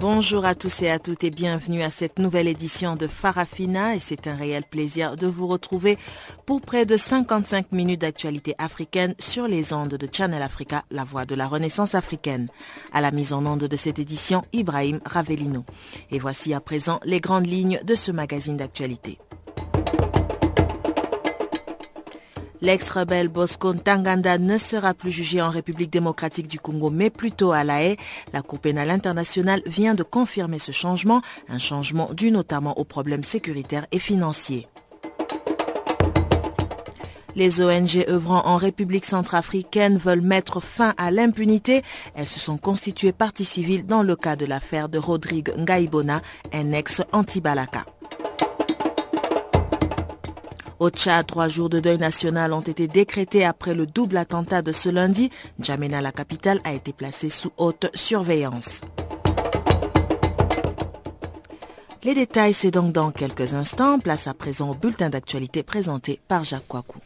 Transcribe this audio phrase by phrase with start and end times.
[0.00, 3.98] Bonjour à tous et à toutes et bienvenue à cette nouvelle édition de Farafina et
[3.98, 5.98] c'est un réel plaisir de vous retrouver
[6.46, 11.24] pour près de 55 minutes d'actualité africaine sur les ondes de Channel Africa, la voix
[11.24, 12.46] de la renaissance africaine.
[12.92, 15.64] À la mise en onde de cette édition, Ibrahim Ravelino.
[16.12, 19.18] Et voici à présent les grandes lignes de ce magazine d'actualité.
[22.60, 27.62] L'ex-rebelle Bosco Ntaganda ne sera plus jugé en République démocratique du Congo, mais plutôt à
[27.64, 27.96] La Haye.
[28.32, 33.22] La Cour pénale internationale vient de confirmer ce changement, un changement dû notamment aux problèmes
[33.22, 34.66] sécuritaires et financiers.
[37.36, 41.82] Les ONG œuvrant en République centrafricaine veulent mettre fin à l'impunité.
[42.16, 46.20] Elles se sont constituées partie civile dans le cas de l'affaire de Rodrigue Ngaibona,
[46.52, 47.84] un ex-anti-Balaka.
[50.80, 54.70] Au Tchad, trois jours de deuil national ont été décrétés après le double attentat de
[54.70, 55.30] ce lundi.
[55.58, 58.82] N'Djamena, la capitale, a été placée sous haute surveillance.
[62.04, 63.98] Les détails, c'est donc dans quelques instants.
[63.98, 67.00] Place à présent au bulletin d'actualité présenté par Jacques Kouakou.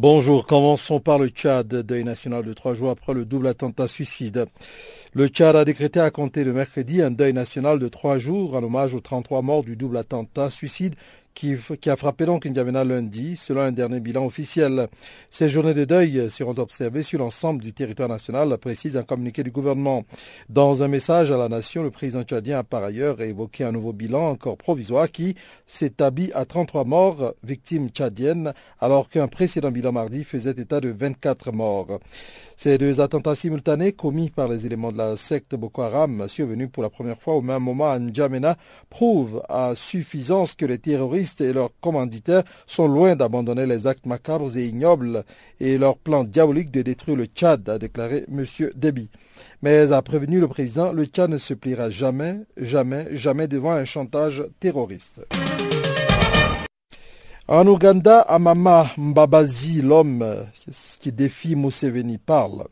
[0.00, 4.46] Bonjour, commençons par le Tchad, deuil national de trois jours après le double attentat suicide.
[5.12, 8.62] Le Tchad a décrété à compter le mercredi un deuil national de trois jours en
[8.62, 10.94] hommage aux 33 morts du double attentat suicide
[11.38, 14.88] qui, a frappé donc N'Djamena lundi, selon un dernier bilan officiel.
[15.30, 19.52] Ces journées de deuil seront observées sur l'ensemble du territoire national, précise un communiqué du
[19.52, 20.02] gouvernement.
[20.48, 23.92] Dans un message à la nation, le président tchadien a par ailleurs évoqué un nouveau
[23.92, 30.24] bilan encore provisoire qui s'établit à 33 morts victimes tchadiennes, alors qu'un précédent bilan mardi
[30.24, 32.00] faisait état de 24 morts.
[32.56, 36.82] Ces deux attentats simultanés commis par les éléments de la secte Boko Haram, survenus pour
[36.82, 38.56] la première fois au même moment à N'Djamena,
[38.90, 44.56] prouvent à suffisance que les terroristes et leurs commanditaires sont loin d'abandonner les actes macabres
[44.56, 45.24] et ignobles
[45.60, 48.44] et leur plan diabolique de détruire le Tchad, a déclaré M.
[48.74, 49.10] Déby.
[49.62, 53.84] Mais a prévenu le président, le Tchad ne se pliera jamais, jamais, jamais devant un
[53.84, 55.20] chantage terroriste.
[57.50, 60.44] En Ouganda, Amama Mbabazi, l'homme
[61.00, 62.64] qui défie Museveni, parle.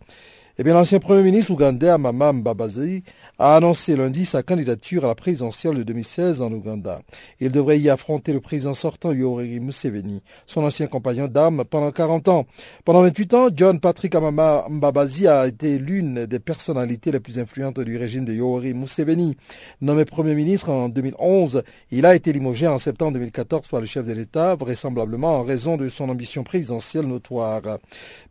[0.59, 3.03] Eh bien, l'ancien premier ministre ougandais Amama Mbabazi
[3.39, 7.03] a annoncé lundi sa candidature à la présidentielle de 2016 en Ouganda.
[7.41, 12.29] Il devrait y affronter le président sortant Yoweri Museveni, son ancien compagnon d'armes pendant 40
[12.29, 12.47] ans.
[12.87, 17.79] Pendant 28 ans, John Patrick Amama Mbabazi a été l'une des personnalités les plus influentes
[17.81, 19.37] du régime de Yoweri Museveni.
[19.83, 24.07] Nommé premier ministre en 2011, il a été limogé en septembre 2014 par le chef
[24.07, 27.61] de l'État, vraisemblablement en raison de son ambition présidentielle notoire.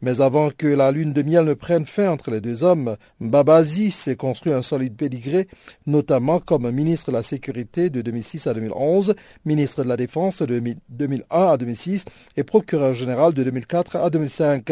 [0.02, 3.91] Mais avant que la lune de miel ne prenne fin entre les deux hommes, Mbabazi
[3.91, 5.49] s'est construit un solide pédigré,
[5.85, 10.61] notamment comme ministre de la Sécurité de 2006 à 2011, ministre de la Défense de
[10.89, 12.05] 2001 à 2006
[12.37, 14.71] et procureur général de 2004 à 2005.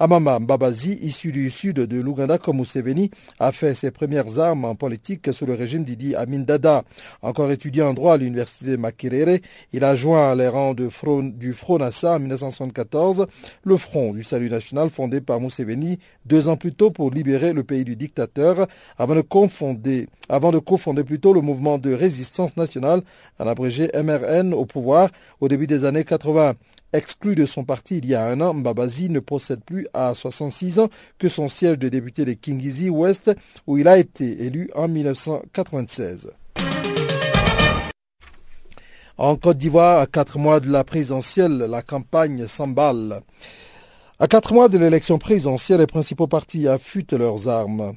[0.00, 4.74] Amama Mbabazi, issu du sud de l'Ouganda comme Museveni, a fait ses premières armes en
[4.74, 6.82] politique sous le régime d'Idi Amin Dada.
[7.22, 9.38] Encore étudiant en droit à l'université Makerere,
[9.72, 13.26] il a joint les rangs du Front Nassa en 1974,
[13.62, 17.64] le Front du Salut National fondé par Museveni deux ans plus tôt pour libérer le
[17.64, 19.80] pays du dictateur avant de confondre
[20.30, 23.02] avant de plutôt le mouvement de résistance nationale,
[23.38, 26.54] en abrégé MRN, au pouvoir au début des années 80.
[26.92, 30.78] Exclu de son parti il y a un an, Mbabazi ne possède plus à 66
[30.78, 30.88] ans
[31.18, 33.30] que son siège de député de Kingizi Ouest,
[33.66, 36.30] où il a été élu en 1996.
[39.18, 43.20] En Côte d'Ivoire, à quatre mois de la présidentielle, la campagne s'emballe.
[44.22, 47.94] À quatre mois de l'élection présidentielle, les principaux partis affûtent leurs armes.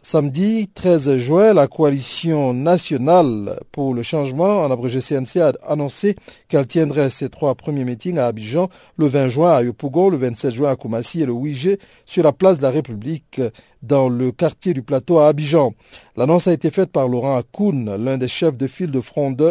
[0.00, 6.16] Samedi 13 juin, la coalition nationale pour le changement, en abrégé CNC, a annoncé
[6.48, 10.54] qu'elle tiendrait ses trois premiers meetings à Abidjan le 20 juin à Yopougon, le 27
[10.54, 13.42] juin à Koumassi et le 8 juillet sur la place de la République
[13.82, 15.72] dans le quartier du plateau à Abidjan.
[16.16, 19.00] L'annonce a été faite par Laurent Akoun, l'un des chefs de file de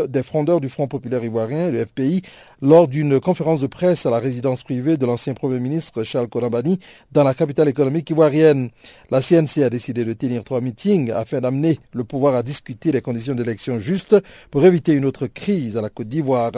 [0.07, 2.21] des frondeurs du Front populaire ivoirien, le FPI,
[2.61, 6.79] lors d'une conférence de presse à la résidence privée de l'ancien Premier ministre Charles Korambani
[7.11, 8.69] dans la capitale économique ivoirienne.
[9.09, 13.01] La CNC a décidé de tenir trois meetings afin d'amener le pouvoir à discuter les
[13.01, 14.15] conditions d'élection justes
[14.51, 16.51] pour éviter une autre crise à la Côte d'Ivoire.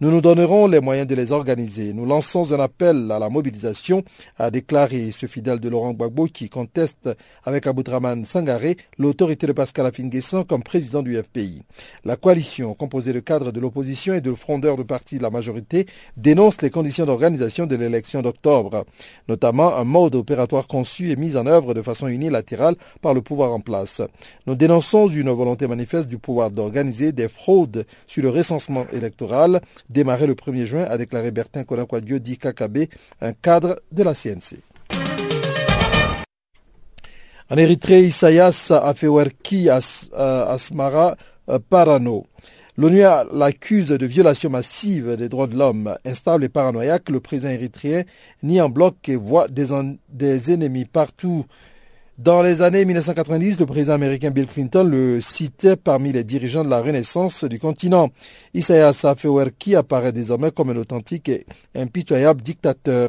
[0.00, 1.92] Nous nous donnerons les moyens de les organiser.
[1.92, 4.02] Nous lançons un appel à la mobilisation,
[4.38, 7.03] a déclaré ce fidèle de Laurent Gbagbo qui conteste
[7.44, 11.62] avec Aboudraman Sangaré l'autorité de Pascal Affinguesson comme président du FPI.
[12.04, 15.86] La coalition, composée de cadres de l'opposition et de frondeurs de partis de la majorité
[16.16, 18.84] dénonce les conditions d'organisation de l'élection d'octobre,
[19.28, 23.52] notamment un mode opératoire conçu et mis en œuvre de façon unilatérale par le pouvoir
[23.52, 24.02] en place.
[24.46, 30.26] Nous dénonçons une volonté manifeste du pouvoir d'organiser des fraudes sur le recensement électoral démarré
[30.26, 32.86] le 1er juin, a déclaré Bertin Konakwadio dit Kakabe,
[33.20, 34.73] un cadre de la CNC.
[37.50, 41.14] En Érythrée, Isaias Afewerki euh, Asmara
[41.50, 42.24] euh, Parano
[42.78, 43.02] L'ONU
[43.34, 45.94] l'accuse de violation massive des droits de l'homme.
[46.06, 48.04] Instable et paranoïaque, le président érythréen
[48.42, 51.44] nie en bloc et voit des ennemis partout
[52.16, 56.70] dans les années 1990, le président américain Bill Clinton le citait parmi les dirigeants de
[56.70, 58.10] la renaissance du continent.
[58.54, 61.44] Isaias Afewerki apparaît désormais comme un authentique et
[61.74, 63.08] impitoyable dictateur.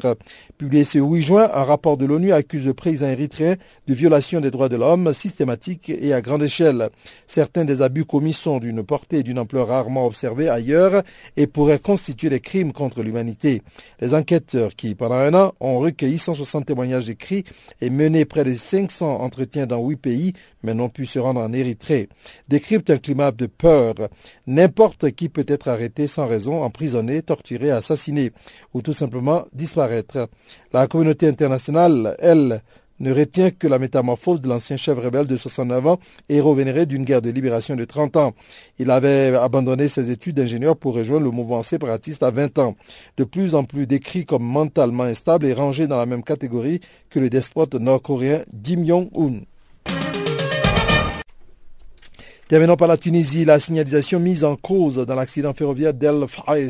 [0.58, 3.58] Publié ce 8 juin, un rapport de l'ONU accuse le président érythréen
[3.88, 6.90] de violation des droits de l'homme systématique et à grande échelle.
[7.28, 11.04] Certains des abus commis sont d'une portée et d'une ampleur rarement observée ailleurs
[11.38, 13.62] et pourraient constituer des crimes contre l'humanité.
[14.00, 17.44] Les enquêteurs qui, pendant un an, ont recueilli 160 témoignages écrits
[17.82, 18.56] et mené près de
[18.96, 20.34] 500 entretient dans huit pays,
[20.64, 22.10] mais n'ont pu se rendre en Érythrée,
[22.48, 23.94] décrypte un climat de peur.
[24.48, 28.32] N'importe qui peut être arrêté sans raison, emprisonné, torturé, assassiné,
[28.74, 30.30] ou tout simplement disparaître.
[30.74, 32.62] La communauté internationale, elle,
[33.00, 36.00] ne retient que la métamorphose de l'ancien chef rebelle de 69 ans,
[36.30, 38.34] héros vénéré d'une guerre de libération de 30 ans.
[38.80, 42.76] Il avait abandonné ses études d'ingénieur pour rejoindre le mouvement séparatiste à 20 ans.
[43.18, 47.20] De plus en plus décrit comme mentalement instable et rangé dans la même catégorie que
[47.20, 49.42] le despote nord-coréen Kim Jong-un.
[52.48, 56.70] Terminons par la Tunisie, la signalisation mise en cause dans l'accident ferroviaire d'El Fais.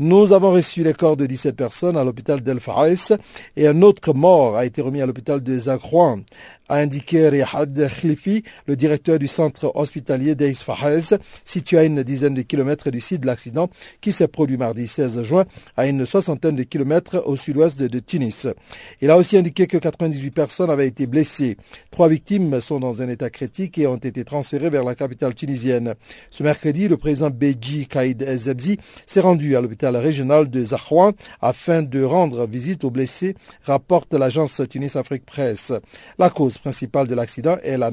[0.00, 3.12] Nous avons reçu les corps de 17 personnes à l'hôpital d'El Faïs
[3.56, 6.20] et un autre mort a été remis à l'hôpital de Zakrouan
[6.68, 10.64] a indiqué Rihad Khlifi, le directeur du centre hospitalier d'Aïs
[11.44, 13.70] situé à une dizaine de kilomètres du site de l'accident
[14.00, 15.44] qui s'est produit mardi 16 juin
[15.76, 18.46] à une soixantaine de kilomètres au sud-ouest de, Tunis.
[19.00, 21.56] Il a aussi indiqué que 98 personnes avaient été blessées.
[21.90, 25.94] Trois victimes sont dans un état critique et ont été transférées vers la capitale tunisienne.
[26.30, 31.82] Ce mercredi, le président Beji Kaïd Ezebzi s'est rendu à l'hôpital régional de Zahouan afin
[31.82, 35.72] de rendre visite aux blessés, rapporte l'agence Tunis Afrique Presse.
[36.18, 37.90] La cause principale de l'accident est la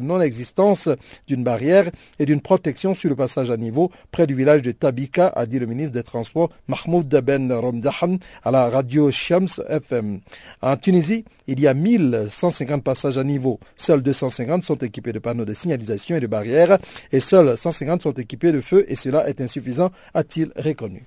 [0.00, 0.88] non-existence
[1.26, 5.28] d'une barrière et d'une protection sur le passage à niveau près du village de Tabika,
[5.28, 10.20] a dit le ministre des Transports Mahmoud Ben Romdahan à la radio Shams FM.
[10.62, 13.58] En Tunisie, il y a 1150 passages à niveau.
[13.76, 16.78] Seuls 250 sont équipés de panneaux de signalisation et de barrières
[17.12, 21.06] et seuls 150 sont équipés de feux et cela est insuffisant, a-t-il reconnu.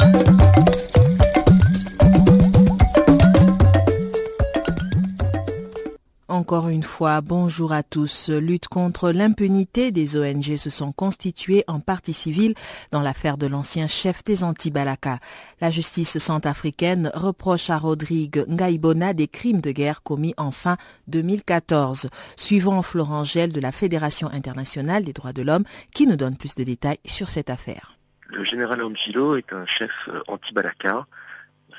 [6.31, 8.29] Encore une fois, bonjour à tous.
[8.29, 12.53] Lutte contre l'impunité des ONG se sont constituées en partie civile
[12.89, 15.19] dans l'affaire de l'ancien chef des Anti-Balaka.
[15.59, 20.77] La justice centrafricaine reproche à Rodrigue Ngaibona des crimes de guerre commis en fin
[21.09, 22.07] 2014.
[22.37, 26.55] Suivant Florent Gel de la Fédération internationale des droits de l'homme qui nous donne plus
[26.55, 27.97] de détails sur cette affaire.
[28.27, 31.05] Le général Angelo est un chef euh, anti-Balaka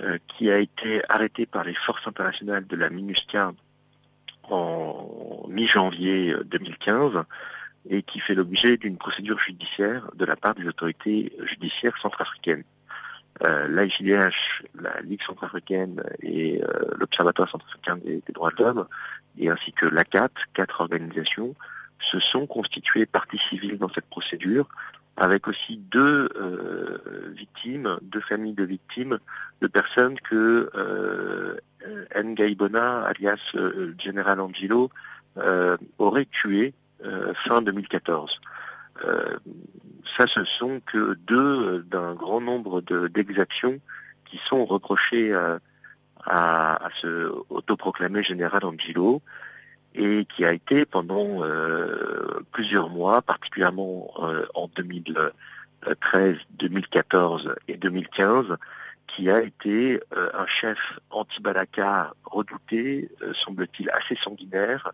[0.02, 3.54] euh, qui a été arrêté par les forces internationales de la MINUSCA
[4.52, 7.22] en mi-janvier 2015 euh,
[7.88, 12.64] et qui fait l'objet d'une procédure judiciaire de la part des autorités judiciaires centrafricaines.
[13.42, 16.68] Euh, la Ligue centrafricaine et euh,
[16.98, 18.86] l'Observatoire centrafricain des, droits de l'homme,
[19.38, 21.54] et ainsi que l'ACAT, quatre organisations,
[21.98, 24.68] se sont constituées parties civiles dans cette procédure,
[25.16, 26.28] avec aussi deux
[27.36, 29.18] victimes, deux familles de victimes,
[29.60, 31.56] de personnes que euh,
[32.16, 34.90] Ngaibona, alias euh, General Angelo,
[35.38, 36.74] euh, aurait tué
[37.34, 38.40] fin 2014.
[40.16, 43.80] ça, ce sont que deux d'un grand nombre d'exactions
[44.24, 45.58] qui sont reprochées à,
[46.24, 49.20] à, ce autoproclamé général Angelo
[49.96, 51.40] et qui a été pendant
[52.52, 54.14] plusieurs mois, particulièrement
[54.54, 58.46] en 2013, 2014 et 2015,
[59.14, 60.78] qui a été euh, un chef
[61.10, 64.92] anti-Balaka redouté, euh, semble-t-il assez sanguinaire,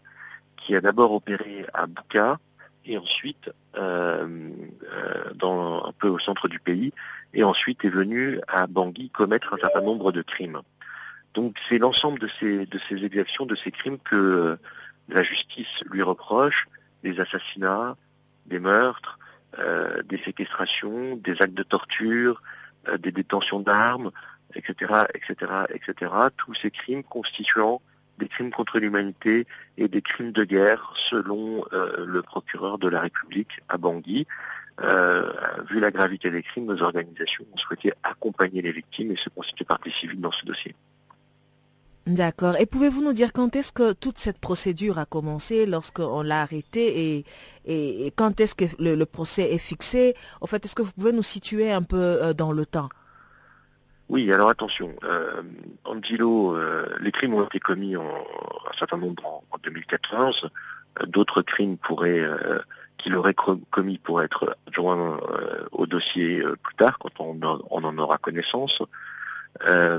[0.57, 2.39] qui a d'abord opéré à Bouka
[2.85, 4.51] et ensuite euh,
[5.35, 6.93] dans, un peu au centre du pays,
[7.33, 10.63] et ensuite est venu à Bangui commettre un certain nombre de crimes.
[11.35, 14.59] Donc c'est l'ensemble de ces, de ces exactions, de ces crimes que
[15.09, 16.67] la justice lui reproche,
[17.05, 17.97] des assassinats,
[18.47, 19.19] des meurtres,
[20.07, 22.59] des séquestrations, des actes de torture, euh,
[22.97, 24.11] des détentions d'armes,
[24.55, 26.11] etc., etc., etc.
[26.37, 27.83] Tous ces crimes constituant
[28.19, 33.01] des crimes contre l'humanité et des crimes de guerre, selon euh, le procureur de la
[33.01, 34.27] République à Bangui.
[34.81, 35.33] Euh,
[35.69, 39.65] vu la gravité des crimes, nos organisations ont souhaité accompagner les victimes et se constituer
[39.65, 40.75] partie civile dans ce dossier.
[42.09, 42.57] D'accord.
[42.59, 47.23] Et pouvez-vous nous dire quand est-ce que toute cette procédure a commencé, lorsqu'on l'a arrêté
[47.67, 50.15] et, quand est-ce que le, procès est fixé?
[50.41, 52.89] En fait, est-ce que vous pouvez nous situer un peu euh, dans le temps?
[54.09, 54.95] Oui, alors attention.
[55.05, 55.43] Euh,
[55.85, 60.49] Angelo, euh, les crimes ont été commis en, un certain nombre en, 2014.
[61.09, 62.27] D'autres crimes pourraient
[62.97, 65.21] qu'il aurait commis pourraient être joints
[65.73, 68.83] au dossier plus tard, quand on en aura connaissance.
[69.65, 69.99] Euh,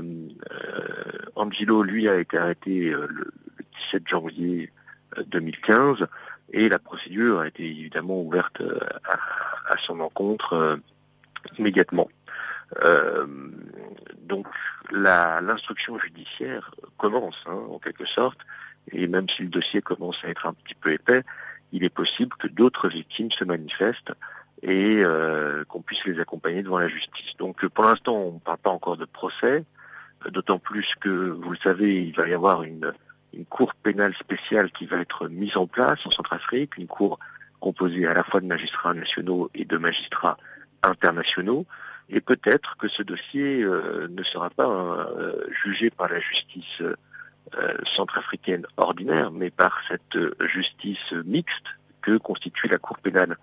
[0.50, 3.32] euh, Angelo, lui, a été arrêté euh, le,
[3.82, 4.72] 17 janvier
[5.26, 6.06] 2015
[6.52, 8.62] et la procédure a été évidemment ouverte
[9.04, 10.78] à, son encontre
[11.58, 12.08] immédiatement.
[14.22, 14.46] donc
[14.90, 18.38] l'instruction judiciaire commence hein, en quelque sorte,
[18.92, 21.22] et même si le dossier commence à être un petit peu épais,
[21.72, 24.12] il est possible que d'autres victimes se manifestent
[24.62, 27.36] et euh, qu'on puisse les accompagner devant la justice.
[27.38, 29.64] Donc pour l'instant, on ne parle pas encore de procès,
[30.26, 32.92] euh, d'autant plus que, vous le savez, il va y avoir une,
[33.32, 37.18] une cour pénale spéciale qui va être mise en place en Centrafrique, une cour
[37.58, 40.38] composée à la fois de magistrats nationaux et de magistrats
[40.82, 41.66] internationaux,
[42.08, 45.08] et peut-être que ce dossier euh, ne sera pas
[45.50, 46.82] jugé par la justice
[47.84, 51.66] centrafricaine ordinaire, mais par cette justice mixte
[52.00, 53.36] que constitue la Cour pénale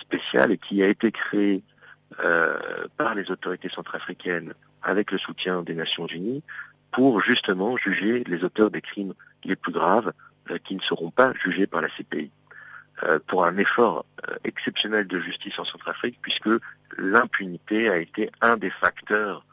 [0.00, 1.62] spéciale et qui a été créée
[2.22, 2.58] euh,
[2.96, 6.42] par les autorités centrafricaines avec le soutien des Nations Unies
[6.92, 10.12] pour justement juger les auteurs des crimes les plus graves
[10.50, 12.30] euh, qui ne seront pas jugés par la CPI.
[13.02, 14.06] Euh, pour un effort
[14.44, 16.48] exceptionnel de justice en Centrafrique puisque
[16.96, 19.44] l'impunité a été un des facteurs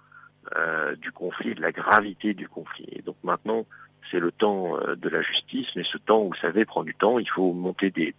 [1.02, 2.88] du conflit, de la gravité du conflit.
[2.92, 3.66] Et donc maintenant,
[4.10, 7.20] c'est le temps de la justice, mais ce temps, vous savez, prend du temps.
[7.20, 8.14] Il faut monter des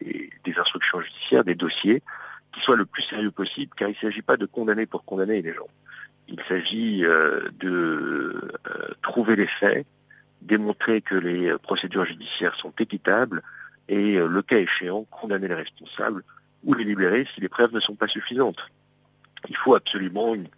[0.59, 2.03] instructions judiciaires, des dossiers
[2.53, 5.43] qui soit le plus sérieux possible, car il ne s'agit pas de condamner pour condamner
[5.43, 5.69] les gens.
[6.29, 9.87] Il s'agit euh, de euh, trouver les faits,
[10.43, 13.43] démontrer que les procédures judiciaires sont équitables
[13.89, 16.23] et, euh, le cas échéant, condamner les responsables
[16.65, 18.71] ou les libérer si les preuves ne sont pas suffisantes.
[19.49, 20.49] Il faut absolument une,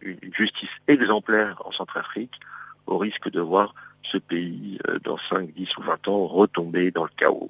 [0.00, 2.38] une justice exemplaire en Centrafrique
[2.86, 7.10] au risque de voir ce pays, dans 5, 10 ou 20 ans, retomber dans le
[7.16, 7.48] chaos.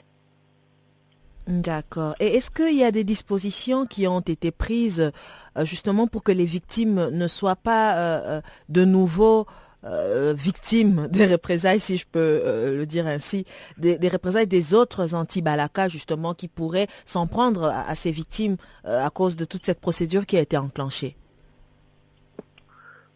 [1.46, 2.14] D'accord.
[2.20, 5.10] Et est-ce qu'il y a des dispositions qui ont été prises
[5.58, 9.46] euh, justement pour que les victimes ne soient pas euh, euh, de nouveau
[10.34, 13.44] victimes des représailles, si je peux le dire ainsi,
[13.78, 19.34] des, représailles des autres anti-Balaka justement qui pourraient s'en prendre à, ces victimes à cause
[19.34, 21.16] de toute cette procédure qui a été enclenchée?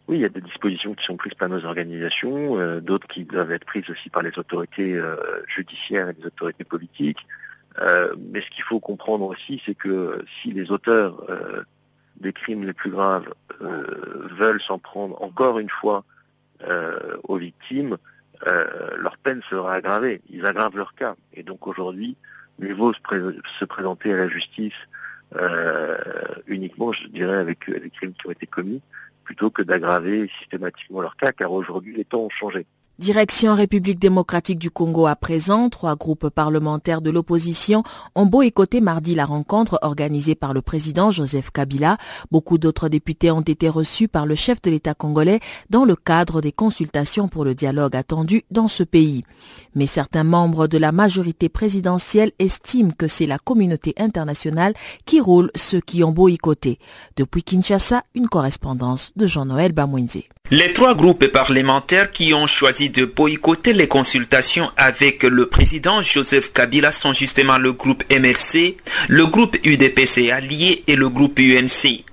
[0.07, 3.51] Oui, il y a des dispositions qui sont prises par nos organisations, d'autres qui doivent
[3.51, 4.97] être prises aussi par les autorités
[5.47, 7.25] judiciaires et les autorités politiques.
[7.79, 11.63] Euh, mais ce qu'il faut comprendre aussi, c'est que si les auteurs euh,
[12.19, 16.03] des crimes les plus graves euh, veulent s'en prendre encore une fois
[17.27, 17.97] aux victimes,
[18.43, 20.21] leur peine sera aggravée.
[20.31, 21.15] Ils aggravent leur cas.
[21.33, 22.17] Et donc aujourd'hui,
[22.57, 24.73] mieux vaut se, présenter à la justice
[26.47, 28.81] uniquement, je dirais, avec les crimes qui ont été commis,
[29.27, 32.65] plutôt que d'aggraver systématiquement leur cas, car aujourd'hui les temps ont changé.
[32.99, 37.83] Direction République démocratique du Congo à présent, trois groupes parlementaires de l'opposition
[38.15, 41.97] ont boycotté mardi la rencontre organisée par le président Joseph Kabila.
[42.31, 46.41] Beaucoup d'autres députés ont été reçus par le chef de l'État congolais dans le cadre
[46.41, 49.23] des consultations pour le dialogue attendu dans ce pays.
[49.75, 54.73] Mais certains membres de la majorité présidentielle estiment que c'est la communauté internationale
[55.05, 56.79] qui roule ceux qui ont boycotté.
[57.15, 60.23] Depuis Kinshasa, une correspondance de Jean-Noël Bamouinze.
[60.49, 66.53] Les trois groupes parlementaires qui ont choisi de boycotter les consultations avec le président Joseph
[66.53, 68.77] Kabila sont justement le groupe MRC,
[69.09, 72.05] le groupe UDPC allié et le groupe UNC.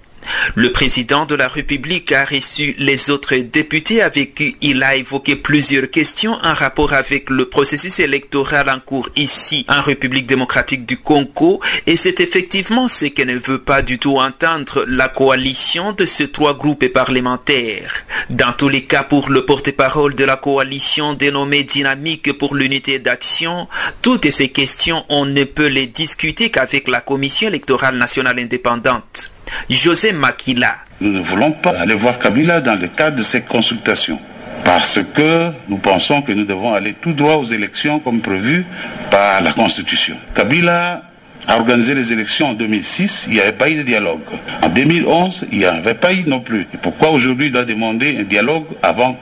[0.55, 5.37] Le président de la République a reçu les autres députés avec qui il a évoqué
[5.37, 10.97] plusieurs questions en rapport avec le processus électoral en cours ici en République démocratique du
[10.99, 16.05] Congo et c'est effectivement ce que ne veut pas du tout entendre la coalition de
[16.05, 18.05] ces trois groupes parlementaires.
[18.31, 23.69] Dans tous les cas pour le porte-parole de la coalition dénommée Dynamique pour l'unité d'action,
[24.03, 29.34] toutes ces questions on ne peut les discuter qu'avec la Commission électorale nationale indépendante.
[29.71, 30.77] José Makila.
[31.01, 34.19] Nous ne voulons pas aller voir Kabila dans le cadre de ces consultations
[34.65, 38.65] parce que nous pensons que nous devons aller tout droit aux élections comme prévu
[39.11, 40.17] par la Constitution.
[40.35, 41.03] Kabila
[41.47, 44.21] a organisé les élections en 2006, il n'y avait pas eu de dialogue.
[44.63, 46.63] En 2011, il n'y avait pas eu non plus.
[46.73, 49.19] Et pourquoi aujourd'hui il doit demander un dialogue avant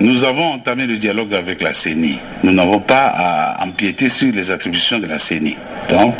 [0.00, 2.18] Nous avons entamé le dialogue avec la CENI.
[2.44, 5.56] Nous n'avons pas à empiéter sur les attributions de la CENI.
[5.88, 6.18] Donc,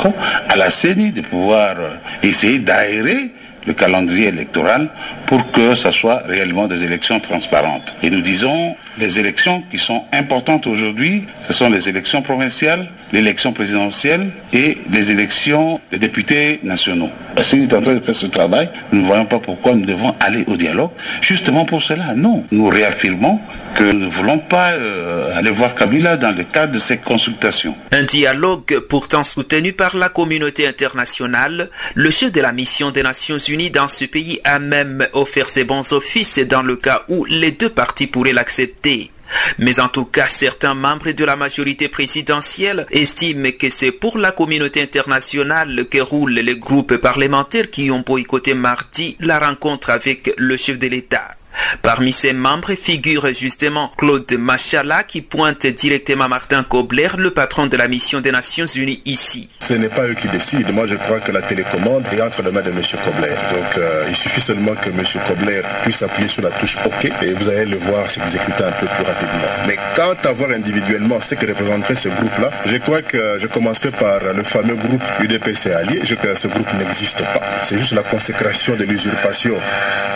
[0.49, 1.75] à la CENI de pouvoir
[2.21, 3.31] essayer d'aérer
[3.65, 4.89] le calendrier électoral
[5.25, 7.95] pour que ce soit réellement des élections transparentes.
[8.03, 13.53] Et nous disons, les élections qui sont importantes aujourd'hui, ce sont les élections provinciales, l'élection
[13.53, 17.09] présidentielle et les élections des députés nationaux.
[17.41, 19.85] Si nous est en train de faire ce travail, nous ne voyons pas pourquoi nous
[19.85, 20.91] devons aller au dialogue.
[21.21, 22.43] Justement pour cela, non.
[22.51, 23.39] Nous réaffirmons
[23.73, 27.75] que nous ne voulons pas euh, aller voir Kabila dans le cadre de ces consultations.
[27.91, 33.37] Un dialogue pourtant soutenu par la communauté internationale, le chef de la mission des Nations
[33.37, 37.51] Unies dans ce pays a même offert ses bons offices dans le cas où les
[37.51, 39.11] deux parties pourraient l'accepter.
[39.57, 44.31] Mais en tout cas, certains membres de la majorité présidentielle estiment que c'est pour la
[44.31, 50.57] communauté internationale que roulent les groupes parlementaires qui ont boycotté mardi la rencontre avec le
[50.57, 51.35] chef de l'État.
[51.81, 57.77] Parmi ces membres figure justement Claude Machala qui pointe directement Martin Kobler, le patron de
[57.77, 59.49] la mission des Nations Unies ici.
[59.59, 60.71] Ce n'est pas eux qui décident.
[60.73, 62.81] Moi, je crois que la télécommande est entre les mains de M.
[63.03, 63.35] Kobler.
[63.51, 65.03] Donc, euh, il suffit seulement que M.
[65.27, 68.87] Kobler puisse appuyer sur la touche OK et vous allez le voir s'exécuter un peu
[68.87, 69.51] plus rapidement.
[69.67, 73.91] Mais quant à voir individuellement ce que représenterait ce groupe-là, je crois que je commencerai
[73.91, 76.01] par le fameux groupe UDPC allié.
[76.03, 77.41] Je crois que ce groupe n'existe pas.
[77.63, 79.55] C'est juste la consécration de l'usurpation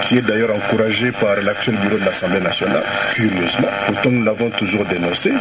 [0.03, 3.67] qui est d'ailleurs encouragée par par l'actuel bureau de l'Assemblée nationale, curieusement.
[3.87, 5.31] Pourtant, nous l'avons toujours dénoncé.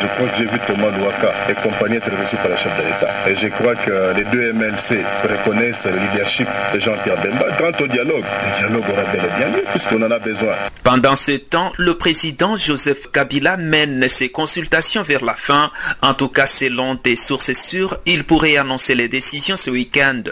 [0.00, 2.82] Je crois que j'ai vu Thomas Louaka et compagnie être reçus par le chef de
[2.82, 3.14] l'État.
[3.28, 7.46] Et je crois que les deux MLC reconnaissent le leadership de Jean-Pierre Bemba.
[7.58, 10.54] Quant au dialogue, le dialogue aura bel et bien lieu puisqu'on en a besoin.
[10.82, 15.70] Pendant ce temps, le président Joseph Kabila mène ses consultations vers la fin.
[16.02, 20.22] En tout cas, selon des sources sûres, il pourrait annoncer les décisions ce week-end.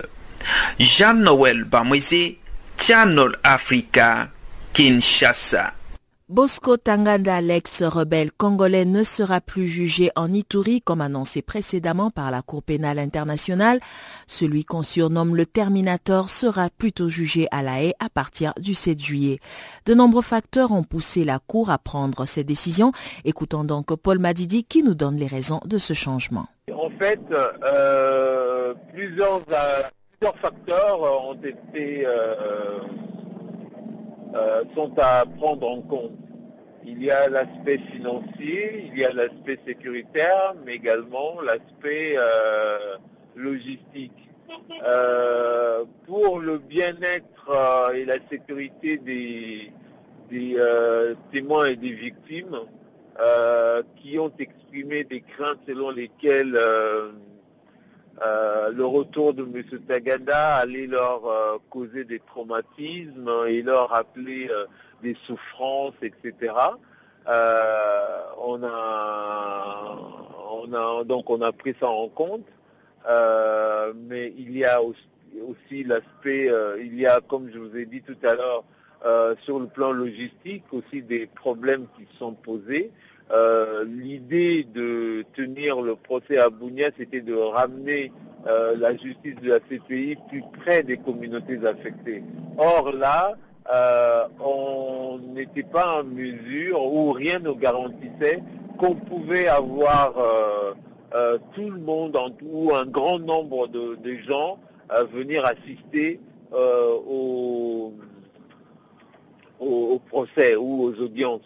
[0.79, 2.37] Jean-Noël Bamwezi,
[2.79, 4.29] Channel Africa.
[4.75, 5.73] Kinshasa.
[6.29, 12.43] Bosco Tanganda, l'ex-rebelle congolais, ne sera plus jugé en Ituri comme annoncé précédemment par la
[12.43, 13.79] Cour pénale internationale.
[14.27, 19.01] Celui qu'on surnomme le Terminator sera plutôt jugé à La Haye à partir du 7
[19.01, 19.39] juillet.
[19.87, 22.91] De nombreux facteurs ont poussé la Cour à prendre cette décision.
[23.25, 26.47] Écoutons donc Paul Madidi qui nous donne les raisons de ce changement.
[26.77, 29.83] En fait, euh, plusieurs, euh,
[30.19, 32.05] plusieurs, facteurs ont été...
[32.05, 32.81] Euh,
[34.35, 36.13] euh, sont à prendre en compte.
[36.85, 42.97] Il y a l'aspect financier, il y a l'aspect sécuritaire, mais également l'aspect euh,
[43.37, 44.13] logistique.
[44.85, 49.73] Euh, pour le bien-être et la sécurité des,
[50.31, 50.57] des
[51.33, 52.59] témoins et des victimes
[53.97, 56.59] qui ont exprimé des craintes selon lesquelles
[58.23, 59.63] euh, le retour de M.
[59.89, 64.67] Tagada allait leur euh, causer des traumatismes et leur rappeler euh,
[65.03, 66.53] des souffrances, etc.
[67.27, 69.99] on a,
[70.53, 72.47] on a, donc on a pris ça en compte,
[74.09, 76.51] mais il y a aussi, l'aspect,
[76.81, 78.65] il y a, comme je vous ai dit tout à l'heure,
[79.43, 82.91] sur le plan logistique aussi des problèmes qui sont posés.
[83.33, 88.13] Euh, l'idée de tenir le procès à Bounia, c'était de ramener
[88.47, 92.23] euh, la justice de la CPI plus près des communautés affectées.
[92.59, 93.35] Or là,
[93.73, 98.43] euh, on n'était pas en mesure, ou rien ne garantissait,
[98.79, 100.15] qu'on pouvait avoir
[101.55, 104.59] tout le monde, ou un grand nombre de, gens,
[105.13, 106.21] venir assister
[106.53, 107.95] au,
[109.61, 111.41] au procès ou aux audiences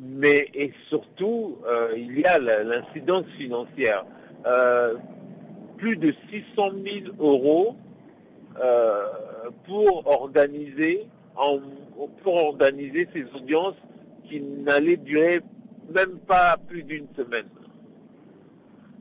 [0.00, 4.04] mais et surtout, euh, il y a l'incidence financière.
[4.46, 4.94] Euh,
[5.76, 7.76] plus de 600 000 euros
[8.60, 9.06] euh,
[9.66, 11.06] pour organiser
[12.24, 13.76] pour organiser ces audiences
[14.28, 15.40] qui n'allaient durer
[15.88, 17.46] même pas plus d'une semaine.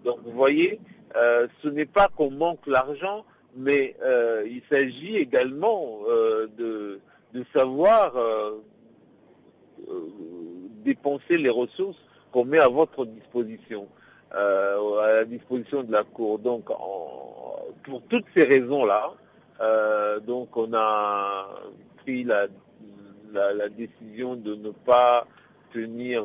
[0.05, 0.79] Donc vous voyez,
[1.15, 3.95] ce n'est pas qu'on manque l'argent, mais
[4.45, 6.01] il s'agit également
[6.59, 6.99] de,
[7.33, 8.13] de, savoir
[10.87, 11.97] dépenser les ressources
[12.31, 13.87] qu'on met à votre disposition,
[14.31, 16.39] à la disposition de la Cour.
[16.39, 16.65] Donc
[17.83, 19.11] pour toutes ces raisons-là,
[20.25, 21.49] donc on a
[21.97, 22.47] pris la,
[23.33, 25.27] la, décision de ne pas
[25.73, 26.23] tenir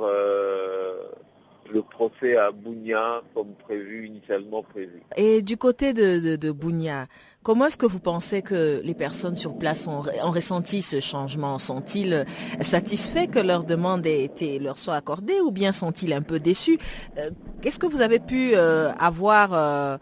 [1.70, 5.02] le procès à Bounia comme prévu, initialement prévu.
[5.16, 7.06] Et du côté de, de, Bounia,
[7.42, 11.58] comment est-ce que vous pensez que les personnes sur place ont, ressenti ce changement?
[11.58, 12.24] Sont-ils
[12.60, 16.78] satisfaits que leur demande ait été, leur soit accordée ou bien sont-ils un peu déçus?
[17.18, 19.96] Euh, Qu'est-ce que vous avez pu euh, avoir euh,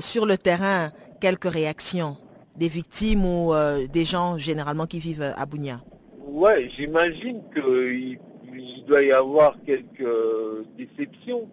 [0.00, 0.92] sur le terrain?
[1.20, 2.16] Quelques réactions
[2.56, 3.52] des victimes ou
[3.92, 5.82] des gens généralement qui vivent à Bounia?
[6.26, 8.18] Ouais, j'imagine qu'il
[8.60, 10.06] il doit y avoir quelques
[10.76, 11.48] déceptions,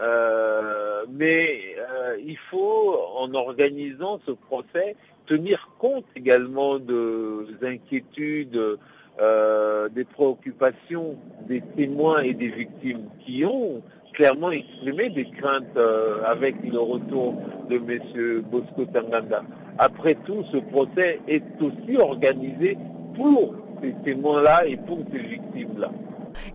[0.00, 4.96] euh, mais euh, il faut, en organisant ce procès,
[5.26, 8.78] tenir compte également des inquiétudes,
[9.20, 13.82] euh, des préoccupations des témoins et des victimes qui ont
[14.14, 15.78] clairement exprimé des craintes
[16.26, 17.34] avec le retour
[17.70, 18.42] de M.
[18.42, 19.42] Bosco Tanganda.
[19.78, 22.76] Après tout, ce procès est aussi organisé
[23.14, 25.90] pour ces témoins-là et pour ces victimes-là.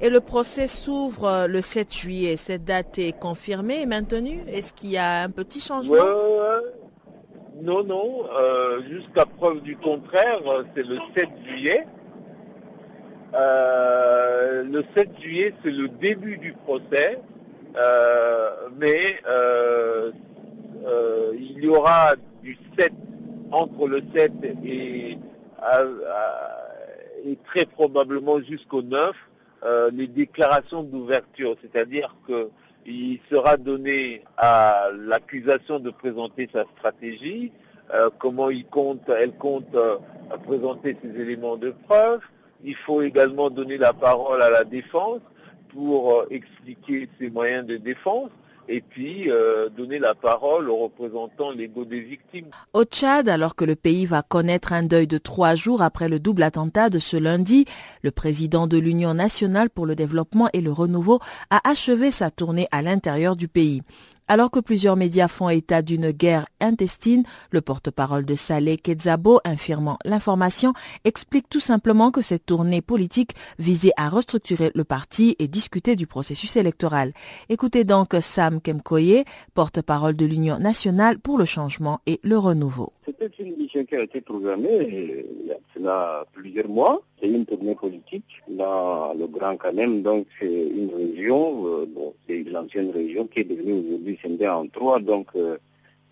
[0.01, 2.37] Et le procès s'ouvre euh, le 7 juillet.
[2.37, 5.95] Cette date est confirmée et maintenue Est-ce qu'il y a un petit changement?
[7.61, 8.25] Non, non.
[8.35, 11.87] Euh, jusqu'à preuve du contraire, euh, c'est le 7 juillet.
[13.33, 17.19] le 7 juillet, c'est le début du procès.
[18.77, 19.17] mais
[21.39, 22.91] il y aura du 7
[23.51, 24.31] entre le 7
[24.63, 25.17] et,
[27.25, 29.15] et très probablement jusqu'au 9
[29.63, 37.51] euh, les déclarations d'ouverture, c'est-à-dire qu'il sera donné à l'accusation de présenter sa stratégie,
[37.93, 39.97] euh, comment il compte, elle compte euh,
[40.45, 42.19] présenter ses éléments de preuve.
[42.63, 45.21] Il faut également donner la parole à la défense
[45.69, 48.29] pour expliquer ses moyens de défense
[48.69, 52.47] et puis euh, donner la parole aux représentants légaux des victimes.
[52.73, 56.19] Au Tchad, alors que le pays va connaître un deuil de trois jours après le
[56.19, 57.65] double attentat de ce lundi,
[58.01, 62.67] le président de l'Union nationale pour le développement et le renouveau a achevé sa tournée
[62.71, 63.81] à l'intérieur du pays.
[64.29, 69.97] Alors que plusieurs médias font état d'une guerre intestine, le porte-parole de Saleh Kedzabo, infirmant
[70.03, 70.73] l'information,
[71.05, 76.07] explique tout simplement que cette tournée politique visait à restructurer le parti et discuter du
[76.07, 77.13] processus électoral.
[77.47, 82.91] Écoutez donc Sam Kemkoye, porte-parole de l'Union nationale pour le changement et le renouveau.
[83.05, 87.01] C'était une mission qui a été programmée il y a plusieurs mois.
[87.21, 92.43] C'est une tournée politique dans le Grand Canem, donc c'est une région, euh, bon, c'est
[92.43, 95.57] l'ancienne région qui est devenue aujourd'hui scindée en trois, donc euh,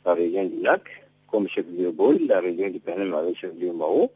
[0.05, 0.83] la région du lac,
[1.29, 4.11] comme chef-lieu Bol, la région du Canem avec chef-lieu Mao,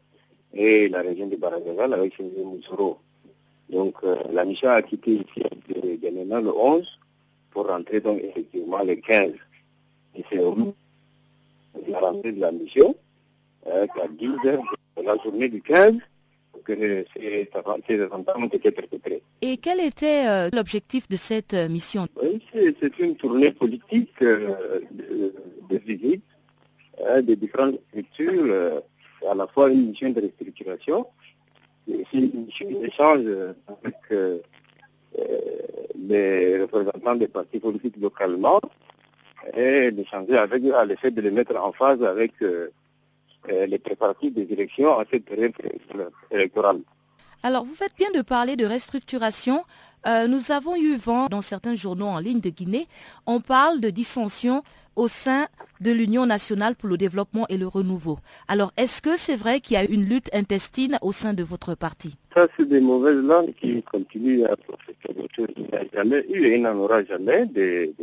[0.52, 2.98] et la région du Baragagal avec chef-lieu Moussoro.
[3.68, 6.98] Donc euh, la mission a quitté ici de le 11
[7.50, 9.32] pour rentrer donc effectivement le 15.
[10.16, 10.40] Et c'est
[11.88, 12.94] la rentrée de la mission,
[13.66, 14.62] euh, à 10 heures
[14.96, 15.94] de la journée du 15,
[16.64, 19.22] que ces, attentats ont été perpétrés.
[19.42, 22.06] Et quel était euh, l'objectif de cette euh, mission?
[22.22, 25.34] Oui, c'est une tournée politique de,
[25.70, 26.24] de, visite
[27.22, 28.82] des différentes structures,
[29.28, 31.06] à la fois une mission de restructuration,
[31.88, 33.22] aussi une mission d'échange
[33.82, 33.96] avec
[35.96, 38.60] les représentants des partis politiques localement
[39.56, 42.70] et d'échanger avec eux à l'effet de les mettre en phase avec euh, euh,
[43.48, 45.52] les préparatifs des élections à cette période
[46.30, 46.80] électorale.
[47.42, 49.64] Alors, vous faites bien de parler de restructuration.
[50.06, 52.86] Euh, nous avons eu vent dans certains journaux en ligne de Guinée.
[53.26, 54.62] On parle de dissension
[54.96, 55.46] au sein
[55.80, 58.18] de l'Union nationale pour le développement et le renouveau.
[58.48, 61.74] Alors, est-ce que c'est vrai qu'il y a une lutte intestine au sein de votre
[61.74, 62.14] parti?
[62.34, 65.14] Ça, c'est des mauvaises langues qui continuent à profiter.
[65.38, 67.94] Il n'y a jamais eu et il n'en aura jamais des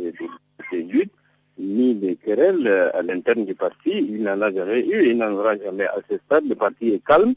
[0.72, 1.12] luttes
[1.58, 3.90] ni des querelles euh, à l'interne du parti.
[3.90, 6.44] Il n'en a jamais eu, il n'en aura jamais à ce stade.
[6.48, 7.34] Le parti est calme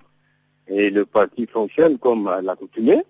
[0.67, 3.03] et le parti fonctionne comme à l'accoutumée.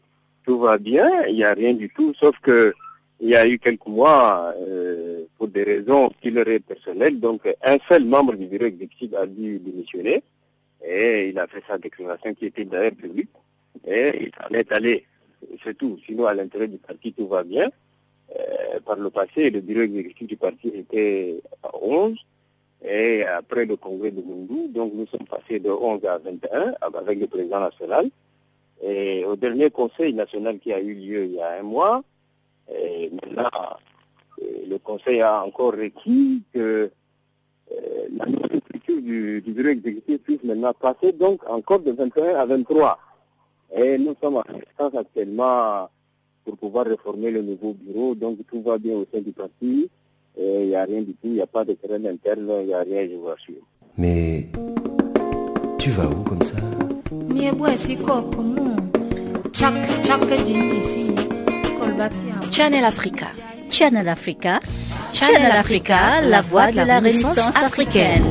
[0.45, 2.73] Tout va bien, il n'y a rien du tout, sauf que
[3.19, 7.47] il y a eu quelques mois, euh, pour des raisons qui leur est personnelles, donc
[7.63, 10.23] un seul membre du bureau exécutif a dû démissionner
[10.83, 13.29] et il a fait sa déclaration qui était d'ailleurs publique
[13.85, 15.05] et il s'en est allé,
[15.63, 15.99] c'est tout.
[16.05, 17.69] Sinon, à l'intérieur du parti, tout va bien.
[18.39, 22.17] Euh, par le passé, le bureau exécutif du parti était à 11.
[22.83, 27.19] Et après le congrès de Mundou, donc nous sommes passés de 11 à 21 avec
[27.19, 28.09] le président national.
[28.81, 32.03] Et au dernier conseil national qui a eu lieu il y a un mois,
[32.73, 33.49] et maintenant,
[34.39, 36.89] le conseil a encore requis que
[38.17, 42.45] la nouvelle structure du, du bureau exécutif puisse maintenant passer donc encore de 21 à
[42.45, 42.99] 23.
[43.75, 45.87] Et nous sommes en instance actuellement
[46.43, 49.89] pour pouvoir réformer le nouveau bureau, donc tout va bien au sein du parti.
[50.37, 52.73] Il n'y a rien du tout, il n'y a pas de terrain interne, il n'y
[52.73, 53.63] a rien, je vous assure.
[53.97, 54.47] Mais
[55.77, 56.57] tu vas où comme ça?
[62.51, 63.27] Channel Africa.
[63.69, 64.59] Channel Africa.
[65.13, 68.23] Channel Africa, la voix de la Renaissance africaine.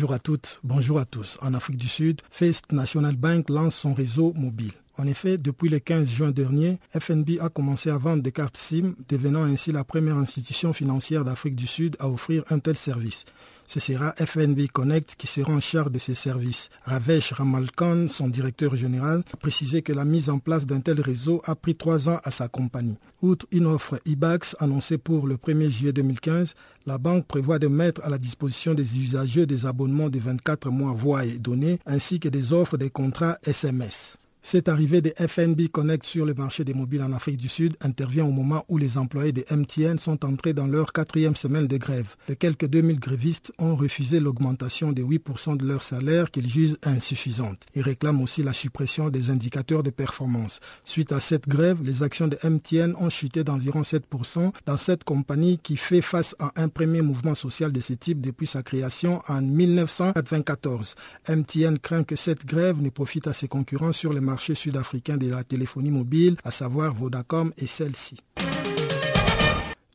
[0.02, 1.38] Bonjour à toutes, bonjour à tous.
[1.42, 4.72] En Afrique du Sud, First National Bank lance son réseau mobile.
[4.98, 8.96] En effet, depuis le 15 juin dernier, FNB a commencé à vendre des cartes SIM,
[9.08, 13.26] devenant ainsi la première institution financière d'Afrique du Sud à offrir un tel service.
[13.72, 16.68] Ce sera FNB Connect qui sera en charge de ces services.
[16.84, 21.40] Ravesh Ramalkan, son directeur général, a précisé que la mise en place d'un tel réseau
[21.46, 22.98] a pris trois ans à sa compagnie.
[23.22, 26.52] Outre une offre IBAX annoncée pour le 1er juillet 2015,
[26.84, 30.92] la banque prévoit de mettre à la disposition des usagers des abonnements de 24 mois
[30.92, 34.18] voix et données ainsi que des offres des contrats SMS.
[34.44, 38.24] Cette arrivée de FNB Connect sur le marché des mobiles en Afrique du Sud intervient
[38.24, 42.16] au moment où les employés de MTN sont entrés dans leur quatrième semaine de grève.
[42.28, 47.60] Les quelques 2000 grévistes ont refusé l'augmentation de 8% de leur salaire qu'ils jugent insuffisante.
[47.76, 50.58] Ils réclament aussi la suppression des indicateurs de performance.
[50.84, 55.58] Suite à cette grève, les actions de MTN ont chuté d'environ 7% dans cette compagnie
[55.58, 59.40] qui fait face à un premier mouvement social de ce type depuis sa création en
[59.40, 60.96] 1994.
[61.28, 65.18] MTN craint que cette grève ne profite à ses concurrents sur le marché marché sud-africain
[65.18, 68.16] de la téléphonie mobile, à savoir Vodacom et celle-ci.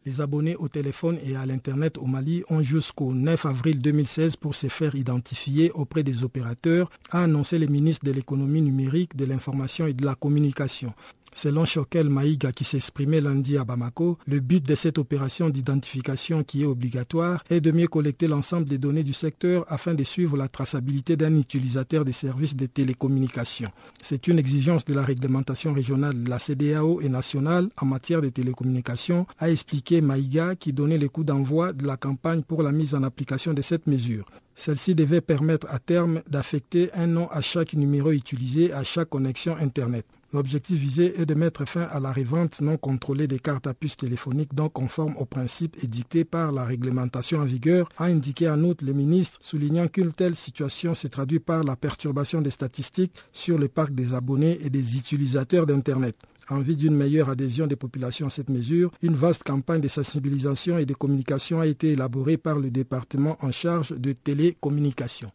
[0.06, 4.54] Les abonnés au téléphone et à l'Internet au Mali ont jusqu'au 9 avril 2016 pour
[4.54, 9.88] se faire identifier auprès des opérateurs, a annoncé le ministre de l'économie numérique, de l'information
[9.88, 10.93] et de la communication.
[11.34, 16.63] Selon Choquel Maïga qui s'exprimait lundi à Bamako, le but de cette opération d'identification qui
[16.63, 20.48] est obligatoire est de mieux collecter l'ensemble des données du secteur afin de suivre la
[20.48, 23.70] traçabilité d'un utilisateur des services de télécommunications.
[24.02, 28.30] C'est une exigence de la réglementation régionale de la CDAO et nationale en matière de
[28.30, 32.96] télécommunications, a expliqué Maïga qui donnait le coup d'envoi de la campagne pour la mise
[32.96, 34.26] en application de cette mesure.
[34.56, 39.56] Celle-ci devait permettre à terme d'affecter un nom à chaque numéro utilisé à chaque connexion
[39.56, 40.06] Internet.
[40.34, 43.96] L'objectif visé est de mettre fin à la revente non contrôlée des cartes à puce
[43.96, 48.84] téléphoniques, donc conforme aux principes édictés par la réglementation en vigueur, a indiqué en outre
[48.84, 53.70] le ministre, soulignant qu'une telle situation se traduit par la perturbation des statistiques sur le
[53.70, 56.18] parc des abonnés et des utilisateurs d'Internet.
[56.50, 60.78] En vue d'une meilleure adhésion des populations à cette mesure, une vaste campagne de sensibilisation
[60.78, 65.32] et de communication a été élaborée par le département en charge de télécommunications.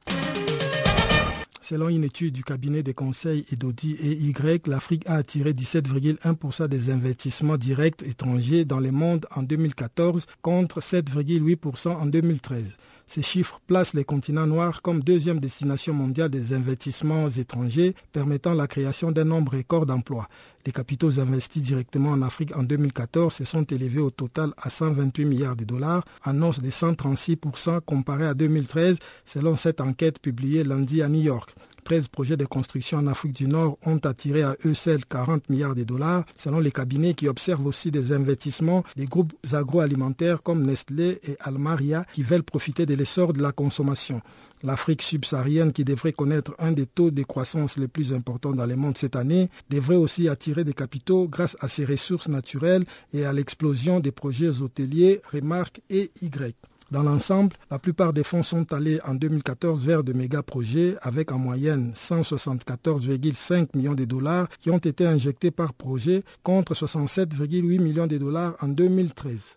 [1.72, 6.90] Selon une étude du cabinet des conseils et d'audit EY, l'Afrique a attiré 17,1% des
[6.90, 12.76] investissements directs étrangers dans le monde en 2014 contre 7,8% en 2013.
[13.06, 18.66] Ces chiffres placent les continents noirs comme deuxième destination mondiale des investissements étrangers, permettant la
[18.66, 20.28] création d'un nombre record d'emplois.
[20.64, 25.24] Les capitaux investis directement en Afrique en 2014 se sont élevés au total à 128
[25.24, 31.08] milliards de dollars, hausse de 136% comparé à 2013, selon cette enquête publiée lundi à
[31.08, 31.50] New York.
[31.84, 35.74] 13 projets de construction en Afrique du Nord ont attiré à eux seuls 40 milliards
[35.74, 41.20] de dollars, selon les cabinets qui observent aussi des investissements des groupes agroalimentaires comme Nestlé
[41.24, 44.20] et Almaria qui veulent profiter de l'essor de la consommation.
[44.62, 48.76] L'Afrique subsaharienne, qui devrait connaître un des taux de croissance les plus importants dans le
[48.76, 53.32] monde cette année, devrait aussi attirer des capitaux grâce à ses ressources naturelles et à
[53.32, 56.54] l'explosion des projets hôteliers, remarque et Y.
[56.92, 61.32] Dans l'ensemble, la plupart des fonds sont allés en 2014 vers de méga projets avec
[61.32, 68.06] en moyenne 174,5 millions de dollars qui ont été injectés par projet contre 67,8 millions
[68.06, 69.56] de dollars en 2013.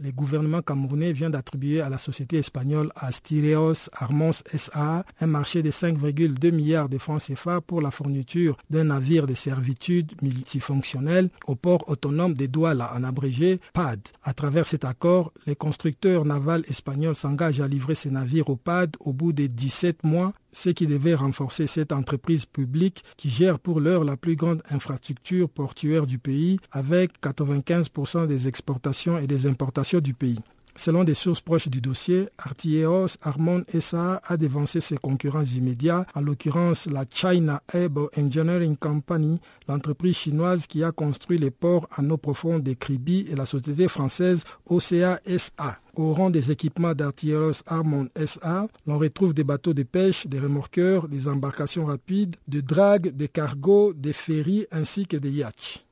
[0.00, 5.70] Le gouvernement camerounais vient d'attribuer à la société espagnole Astireos Armons SA un marché de
[5.70, 11.88] 5,2 milliards de francs CFA pour la fourniture d'un navire de servitude multifonctionnel au port
[11.88, 14.00] autonome de Douala, en abrégé PAD.
[14.22, 18.96] À travers cet accord, les constructeurs navals espagnols s'engagent à livrer ces navires au PAD
[19.00, 23.78] au bout de 17 mois ce qui devait renforcer cette entreprise publique qui gère pour
[23.78, 30.00] l'heure la plus grande infrastructure portuaire du pays avec 95% des exportations et des importations
[30.00, 30.40] du pays.
[30.78, 36.20] Selon des sources proches du dossier, Artilleos Armon SA a dévancé ses concurrents immédiats, en
[36.20, 42.16] l'occurrence la China Able Engineering Company, l'entreprise chinoise qui a construit les ports en eau
[42.16, 45.80] profonde de Kribi et la société française OCA SA.
[45.96, 51.08] Au rang des équipements d'Artilleros Armon SA, l'on retrouve des bateaux de pêche, des remorqueurs,
[51.08, 55.84] des embarcations rapides, de drague, des cargos, des ferries ainsi que des yachts.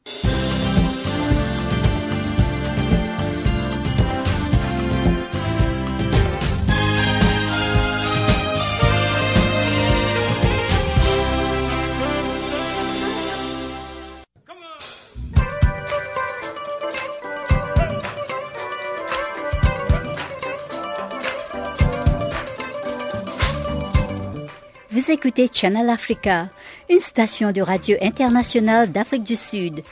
[25.08, 26.48] Écoutez Channel Africa,
[26.90, 29.82] une station de radio internationale d'Afrique du Sud.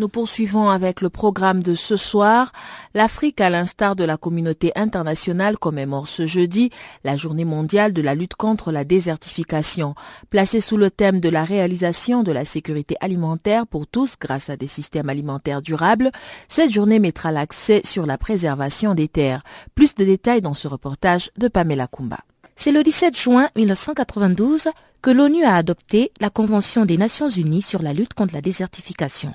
[0.00, 2.52] Nous poursuivons avec le programme de ce soir.
[2.94, 6.70] L'Afrique, à l'instar de la communauté internationale, commémore ce jeudi
[7.04, 9.94] la journée mondiale de la lutte contre la désertification.
[10.30, 14.56] Placée sous le thème de la réalisation de la sécurité alimentaire pour tous grâce à
[14.56, 16.10] des systèmes alimentaires durables,
[16.48, 19.42] cette journée mettra l'accès sur la préservation des terres.
[19.74, 22.20] Plus de détails dans ce reportage de Pamela Kumba.
[22.56, 24.70] C'est le 17 juin 1992
[25.02, 29.34] que l'ONU a adopté la Convention des Nations Unies sur la lutte contre la désertification.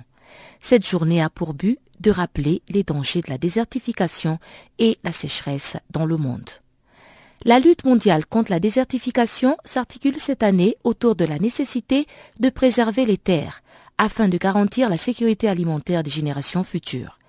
[0.68, 4.40] Cette journée a pour but de rappeler les dangers de la désertification
[4.80, 6.50] et la sécheresse dans le monde.
[7.44, 12.08] La lutte mondiale contre la désertification s'articule cette année autour de la nécessité
[12.40, 13.62] de préserver les terres
[14.00, 17.20] afin de garantir la sécurité alimentaire des générations futures.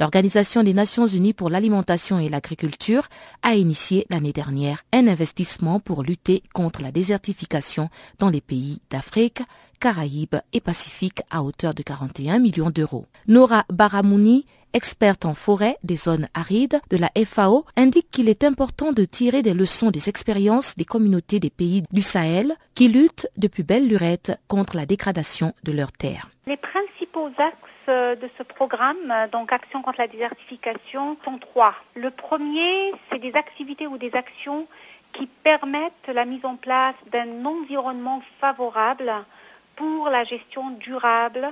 [0.00, 3.08] L'Organisation des Nations Unies pour l'alimentation et l'agriculture
[3.42, 9.42] a initié l'année dernière un investissement pour lutter contre la désertification dans les pays d'Afrique,
[9.80, 13.06] Caraïbes et Pacifique à hauteur de 41 millions d'euros.
[13.26, 18.92] Nora Baramouni, experte en forêt des zones arides de la FAO, indique qu'il est important
[18.92, 23.62] de tirer des leçons des expériences des communautés des pays du Sahel qui luttent depuis
[23.62, 26.28] belle lurette contre la dégradation de leurs terres.
[26.46, 31.74] Les principaux axes de ce programme, donc Action contre la désertification, sont trois.
[31.94, 34.66] Le premier, c'est des activités ou des actions
[35.12, 39.10] qui permettent la mise en place d'un environnement favorable
[39.78, 41.48] pour la gestion durable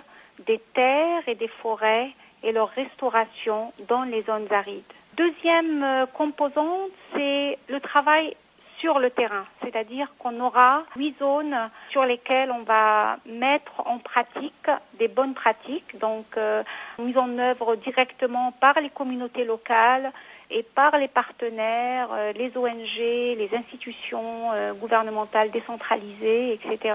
[0.47, 2.11] des terres et des forêts
[2.43, 4.83] et leur restauration dans les zones arides.
[5.17, 8.37] Deuxième composante, c'est le travail
[8.79, 11.57] sur le terrain, c'est-à-dire qu'on aura huit zones
[11.89, 16.63] sur lesquelles on va mettre en pratique des bonnes pratiques, donc euh,
[16.99, 20.13] mise en œuvre directement par les communautés locales
[20.51, 26.95] et par les partenaires, euh, les ONG, les institutions euh, gouvernementales décentralisées, etc.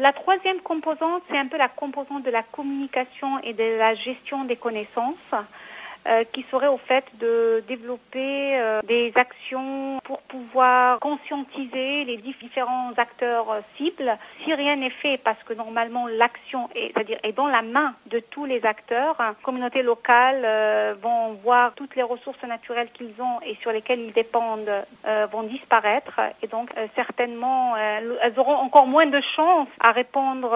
[0.00, 4.44] La troisième composante, c'est un peu la composante de la communication et de la gestion
[4.44, 5.14] des connaissances.
[6.06, 12.92] Euh, qui serait au fait de développer euh, des actions pour pouvoir conscientiser les différents
[12.98, 14.18] acteurs euh, cibles.
[14.42, 18.18] Si rien n'est fait, parce que normalement l'action est, c'est-à-dire est dans la main de
[18.18, 20.46] tous les acteurs, les communautés locales
[21.00, 24.84] vont voir toutes les ressources naturelles qu'ils ont et sur lesquelles ils dépendent
[25.32, 30.50] vont disparaître et donc certainement elles auront encore moins de chances à répondre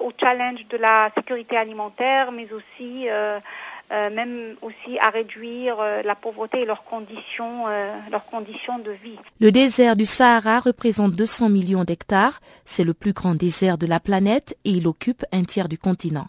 [0.00, 3.40] au challenge de la sécurité alimentaire, mais aussi euh,
[3.90, 9.18] même aussi à réduire euh, la pauvreté et leurs conditions, euh, leurs conditions de vie.
[9.38, 12.40] Le désert du Sahara représente 200 millions d'hectares.
[12.64, 16.28] C'est le plus grand désert de la planète et il occupe un tiers du continent.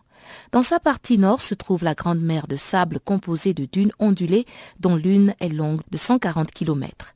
[0.51, 4.45] Dans sa partie nord se trouve la grande mer de sable composée de dunes ondulées
[4.79, 7.13] dont l'une est longue de 140 kilomètres.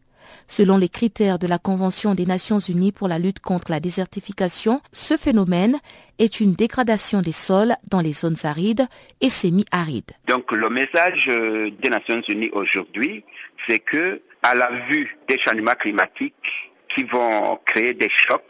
[0.48, 4.82] Selon les critères de la Convention des Nations Unies pour la lutte contre la désertification,
[4.92, 5.80] ce phénomène
[6.20, 8.88] est une dégradation des sols dans les zones arides
[9.22, 10.12] et semi-arides.
[10.28, 13.24] Donc le message euh, des Nations Unies aujourd'hui,
[13.66, 18.44] c'est que à la vue des changements climatiques qui vont créer des chocs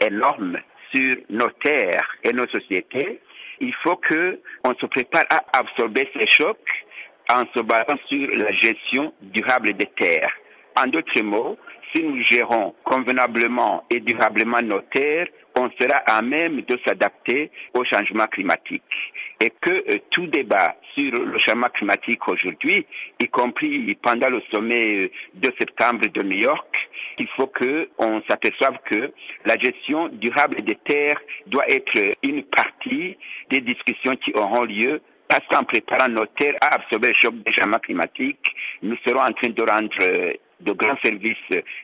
[0.00, 0.58] énormes
[0.90, 3.20] sur nos terres et nos sociétés,
[3.60, 6.86] il faut que on se prépare à absorber ces chocs
[7.28, 10.32] en se basant sur la gestion durable des terres.
[10.80, 11.58] En d'autres mots,
[11.90, 15.26] si nous gérons convenablement et durablement nos terres,
[15.56, 19.12] on sera à même de s'adapter au changement climatique.
[19.40, 22.86] Et que euh, tout débat sur le changement climatique aujourd'hui,
[23.18, 28.78] y compris pendant le sommet euh, de septembre de New York, il faut qu'on s'aperçoive
[28.84, 29.12] que
[29.46, 33.16] la gestion durable des terres doit être une partie
[33.50, 37.52] des discussions qui auront lieu parce qu'en préparant nos terres à absorber le choc des
[37.52, 41.36] changements climatiques, nous serons en train de rendre euh, de grands services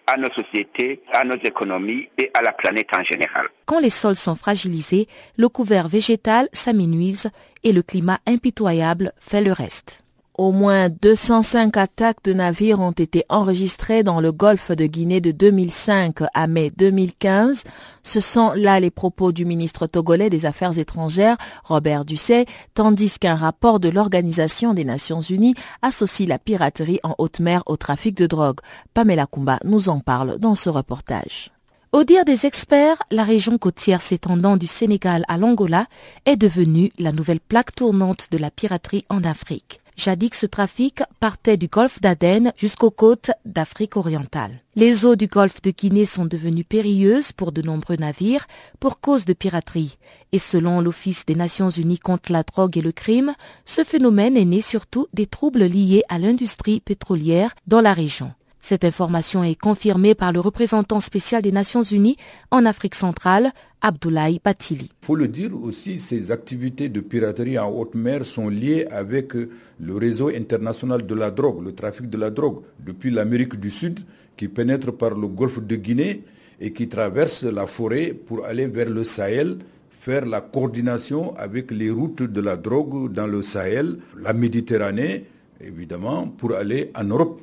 [0.06, 3.46] à nos sociétés, à nos économies et à la planète en général.
[3.66, 7.30] Quand les sols sont fragilisés, le couvert végétal s'aménuise
[7.62, 10.03] et le climat impitoyable fait le reste.
[10.36, 15.30] Au moins 205 attaques de navires ont été enregistrées dans le golfe de Guinée de
[15.30, 17.62] 2005 à mai 2015.
[18.02, 23.36] Ce sont là les propos du ministre togolais des Affaires étrangères, Robert Ducet, tandis qu'un
[23.36, 28.26] rapport de l'Organisation des Nations Unies associe la piraterie en haute mer au trafic de
[28.26, 28.58] drogue.
[28.92, 31.52] Pamela Kumba nous en parle dans ce reportage.
[31.92, 35.86] Au dire des experts, la région côtière s'étendant du Sénégal à l'Angola
[36.26, 39.80] est devenue la nouvelle plaque tournante de la piraterie en Afrique.
[39.96, 44.60] Jadis, ce trafic partait du golfe d'Aden jusqu'aux côtes d'Afrique orientale.
[44.74, 48.46] Les eaux du golfe de Guinée sont devenues périlleuses pour de nombreux navires
[48.80, 49.98] pour cause de piraterie.
[50.32, 53.34] Et selon l'Office des Nations Unies contre la drogue et le crime,
[53.64, 58.32] ce phénomène est né surtout des troubles liés à l'industrie pétrolière dans la région.
[58.66, 62.16] Cette information est confirmée par le représentant spécial des Nations Unies
[62.50, 63.52] en Afrique centrale,
[63.82, 64.88] Abdoulaye Batili.
[65.02, 69.34] Il faut le dire aussi, ces activités de piraterie en haute mer sont liées avec
[69.34, 74.00] le réseau international de la drogue, le trafic de la drogue, depuis l'Amérique du Sud,
[74.34, 76.22] qui pénètre par le golfe de Guinée
[76.58, 79.58] et qui traverse la forêt pour aller vers le Sahel,
[79.90, 85.26] faire la coordination avec les routes de la drogue dans le Sahel, la Méditerranée,
[85.60, 87.42] évidemment, pour aller en Europe.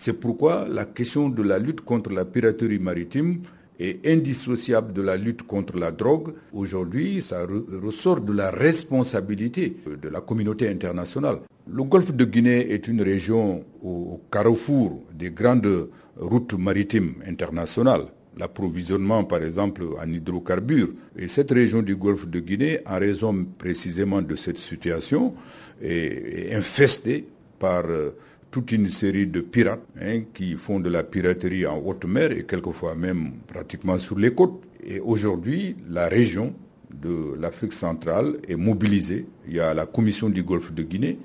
[0.00, 3.40] C'est pourquoi la question de la lutte contre la piraterie maritime
[3.80, 6.34] est indissociable de la lutte contre la drogue.
[6.52, 7.44] Aujourd'hui, ça
[7.82, 11.40] ressort de la responsabilité de la communauté internationale.
[11.68, 19.24] Le golfe de Guinée est une région au carrefour des grandes routes maritimes internationales l'approvisionnement,
[19.24, 20.90] par exemple, en hydrocarbures.
[21.16, 25.34] Et cette région du golfe de Guinée, en raison précisément de cette situation,
[25.82, 27.26] est, infestée
[27.58, 28.10] par euh,
[28.58, 32.42] toute une série de pirates hein, qui font de la piraterie en haute mer et
[32.42, 34.64] quelquefois même pratiquement sur les côtes.
[34.84, 36.54] Et aujourd'hui, la région
[36.92, 39.26] de l'Afrique centrale est mobilisée.
[39.46, 41.18] Il y a la commission du Golfe de Guinée,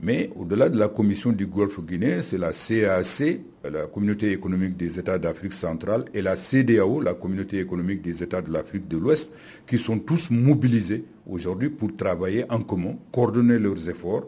[0.00, 3.38] mais au-delà de la commission du Golfe de Guinée, c'est la CAC,
[3.70, 8.42] la communauté économique des États d'Afrique centrale, et la CDAO, la communauté économique des États
[8.42, 9.32] de l'Afrique de l'Ouest,
[9.68, 14.26] qui sont tous mobilisés aujourd'hui pour travailler en commun, coordonner leurs efforts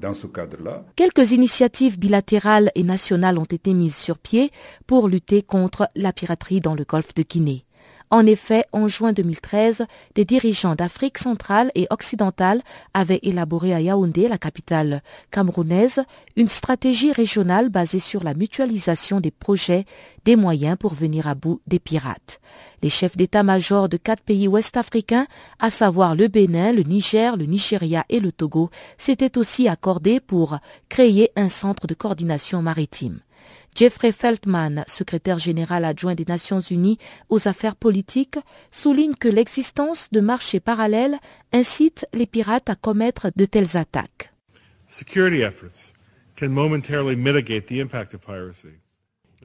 [0.00, 0.84] dans ce cadre-là.
[0.96, 4.50] Quelques initiatives bilatérales et nationales ont été mises sur pied
[4.86, 7.65] pour lutter contre la piraterie dans le golfe de Guinée.
[8.10, 9.84] En effet, en juin 2013,
[10.14, 12.62] des dirigeants d'Afrique centrale et occidentale
[12.94, 15.02] avaient élaboré à Yaoundé, la capitale
[15.32, 16.02] camerounaise,
[16.36, 19.86] une stratégie régionale basée sur la mutualisation des projets,
[20.24, 22.40] des moyens pour venir à bout des pirates.
[22.80, 25.26] Les chefs d'état-major de quatre pays ouest-africains,
[25.58, 30.58] à savoir le Bénin, le Niger, le Nigeria et le Togo, s'étaient aussi accordés pour
[30.88, 33.18] créer un centre de coordination maritime.
[33.76, 36.96] Jeffrey Feltman, secrétaire général adjoint des Nations Unies
[37.28, 38.38] aux affaires politiques,
[38.70, 41.18] souligne que l'existence de marchés parallèles
[41.52, 44.32] incite les pirates à commettre de telles attaques.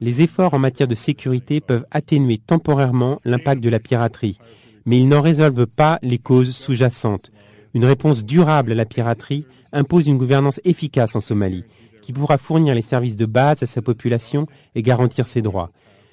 [0.00, 4.38] Les efforts en matière de sécurité peuvent atténuer temporairement l'impact de la piraterie,
[4.86, 7.30] mais ils n'en résolvent pas les causes sous-jacentes.
[7.74, 11.64] Une réponse durable à la piraterie impose une gouvernance efficace en Somalie
[12.02, 15.70] qui pourra fournir les services de base à sa population et garantir ses droits.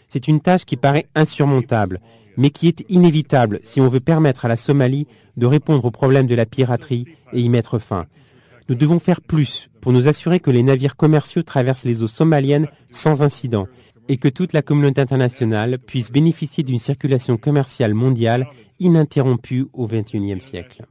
[0.07, 1.99] C'est une tâche qui paraît insurmontable,
[2.37, 6.27] mais qui est inévitable si on veut permettre à la Somalie de répondre aux problèmes
[6.27, 8.05] de la piraterie et y mettre fin.
[8.69, 12.67] Nous devons faire plus pour nous assurer que les navires commerciaux traversent les eaux somaliennes
[12.91, 13.67] sans incident
[14.07, 18.47] et que toute la communauté internationale puisse bénéficier d'une circulation commerciale mondiale
[18.79, 20.85] ininterrompue au XXIe siècle.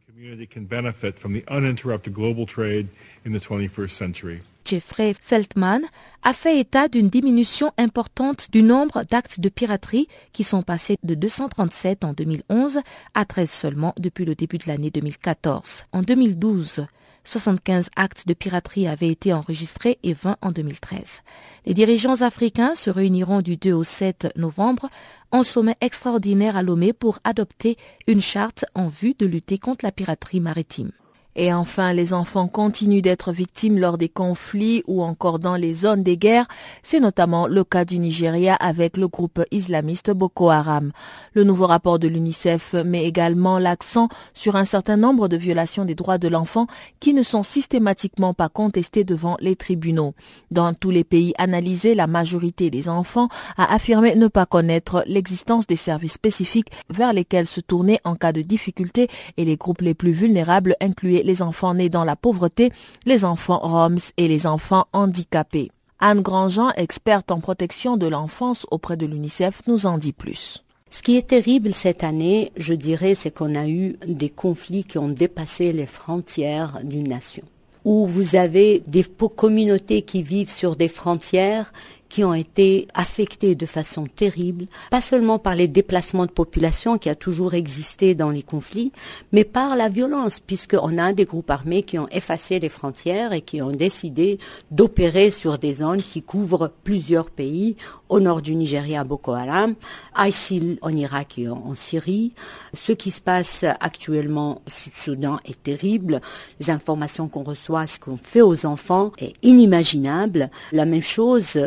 [4.68, 5.80] Jeffrey Feltman
[6.22, 11.14] a fait état d'une diminution importante du nombre d'actes de piraterie qui sont passés de
[11.14, 12.80] 237 en 2011
[13.14, 15.84] à 13 seulement depuis le début de l'année 2014.
[15.92, 16.84] En 2012,
[17.24, 21.22] 75 actes de piraterie avaient été enregistrés et 20 en 2013.
[21.64, 24.90] Les dirigeants africains se réuniront du 2 au 7 novembre
[25.32, 29.92] en sommet extraordinaire à Lomé pour adopter une charte en vue de lutter contre la
[29.92, 30.92] piraterie maritime.
[31.41, 36.03] Et enfin, les enfants continuent d'être victimes lors des conflits ou encore dans les zones
[36.03, 36.49] des guerres.
[36.82, 40.91] C'est notamment le cas du Nigeria avec le groupe islamiste Boko Haram.
[41.34, 45.95] Le nouveau rapport de l'UNICEF met également l'accent sur un certain nombre de violations des
[45.95, 46.66] droits de l'enfant
[46.99, 50.14] qui ne sont systématiquement pas contestées devant les tribunaux.
[50.51, 55.68] Dans tous les pays analysés, la majorité des enfants a affirmé ne pas connaître l'existence
[55.68, 59.95] des services spécifiques vers lesquels se tourner en cas de difficulté et les groupes les
[59.95, 62.72] plus vulnérables incluaient les enfants nés dans la pauvreté,
[63.07, 65.70] les enfants roms et les enfants handicapés.
[66.01, 70.64] Anne Grandjean, experte en protection de l'enfance auprès de l'UNICEF, nous en dit plus.
[70.91, 74.99] Ce qui est terrible cette année, je dirais, c'est qu'on a eu des conflits qui
[74.99, 77.45] ont dépassé les frontières d'une nation
[77.85, 79.03] où vous avez des
[79.37, 81.72] communautés qui vivent sur des frontières
[82.09, 87.09] qui ont été affectés de façon terrible, pas seulement par les déplacements de population qui
[87.09, 88.92] a toujours existé dans les conflits,
[89.32, 93.42] mais par la violence, puisqu'on a des groupes armés qui ont effacé les frontières et
[93.42, 94.38] qui ont décidé
[94.70, 97.76] d'opérer sur des zones qui couvrent plusieurs pays,
[98.09, 99.74] au nord du Nigeria, Boko Haram,
[100.16, 102.32] ISIL en Irak et en Syrie.
[102.72, 106.20] Ce qui se passe actuellement au Sud-Soudan est terrible.
[106.61, 110.50] Les informations qu'on reçoit, ce qu'on fait aux enfants est inimaginable.
[110.72, 111.59] La même chose,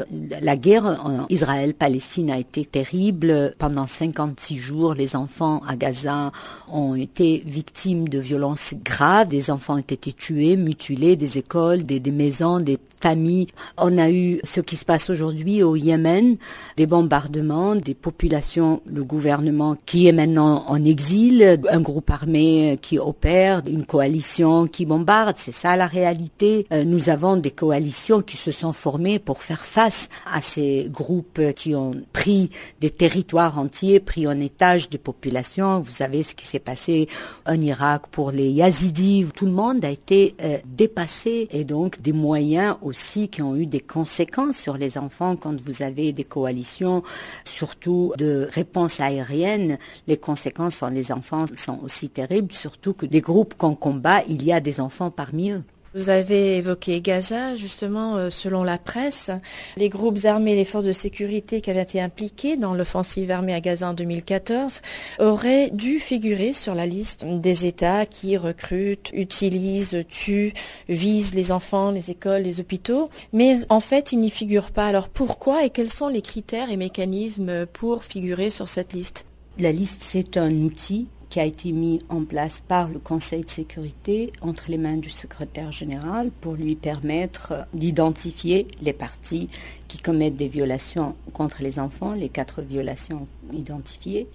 [0.41, 3.53] la guerre en Israël-Palestine a été terrible.
[3.57, 6.31] Pendant 56 jours, les enfants à Gaza
[6.71, 9.27] ont été victimes de violences graves.
[9.27, 13.47] Des enfants ont été tués, mutilés, des écoles, des, des maisons, des familles.
[13.77, 16.37] On a eu ce qui se passe aujourd'hui au Yémen,
[16.77, 22.99] des bombardements, des populations, le gouvernement qui est maintenant en exil, un groupe armé qui
[22.99, 25.35] opère, une coalition qui bombarde.
[25.37, 26.67] C'est ça la réalité.
[26.71, 31.41] Euh, nous avons des coalitions qui se sont formées pour faire face à ces groupes
[31.55, 32.49] qui ont pris
[32.79, 35.79] des territoires entiers, pris en étage des populations.
[35.79, 37.07] Vous savez ce qui s'est passé
[37.45, 39.25] en Irak pour les Yazidis.
[39.35, 43.65] Tout le monde a été euh, dépassé et donc des moyens aussi qui ont eu
[43.65, 47.03] des conséquences sur les enfants quand vous avez des coalitions,
[47.45, 49.77] surtout de réponse aérienne.
[50.07, 54.43] Les conséquences sur les enfants sont aussi terribles, surtout que les groupes qu'on combat, il
[54.43, 55.63] y a des enfants parmi eux.
[55.93, 59.29] Vous avez évoqué Gaza, justement, euh, selon la presse.
[59.75, 63.59] Les groupes armés, les forces de sécurité qui avaient été impliqués dans l'offensive armée à
[63.59, 64.81] Gaza en 2014
[65.19, 70.53] auraient dû figurer sur la liste des États qui recrutent, utilisent, tuent,
[70.87, 73.09] visent les enfants, les écoles, les hôpitaux.
[73.33, 74.87] Mais en fait, ils n'y figurent pas.
[74.87, 79.25] Alors pourquoi et quels sont les critères et mécanismes pour figurer sur cette liste?
[79.59, 83.49] La liste, c'est un outil qui a été mis en place par le Conseil de
[83.49, 89.49] sécurité entre les mains du secrétaire général pour lui permettre d'identifier les partis
[89.87, 94.27] qui commettent des violations contre les enfants, les quatre violations identifiées,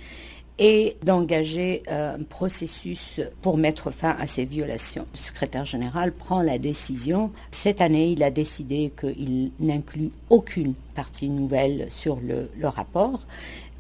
[0.59, 5.05] et d'engager euh, un processus pour mettre fin à ces violations.
[5.13, 7.31] Le secrétaire général prend la décision.
[7.51, 13.21] Cette année, il a décidé qu'il n'inclut aucune partie nouvelle sur le, le rapport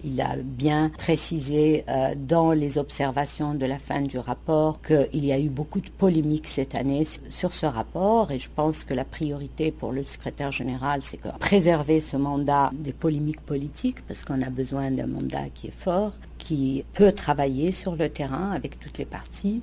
[0.04, 5.32] il a bien précisé euh, dans les observations de la fin du rapport qu'il y
[5.32, 8.30] a eu beaucoup de polémiques cette année sur, ce rapport.
[8.30, 12.70] Et je pense que la priorité pour le secrétaire général, c'est de préserver ce mandat
[12.74, 17.72] des polémiques politiques parce qu'on a besoin d'un mandat qui est fort, qui peut travailler
[17.72, 19.60] sur le terrain avec toutes les parties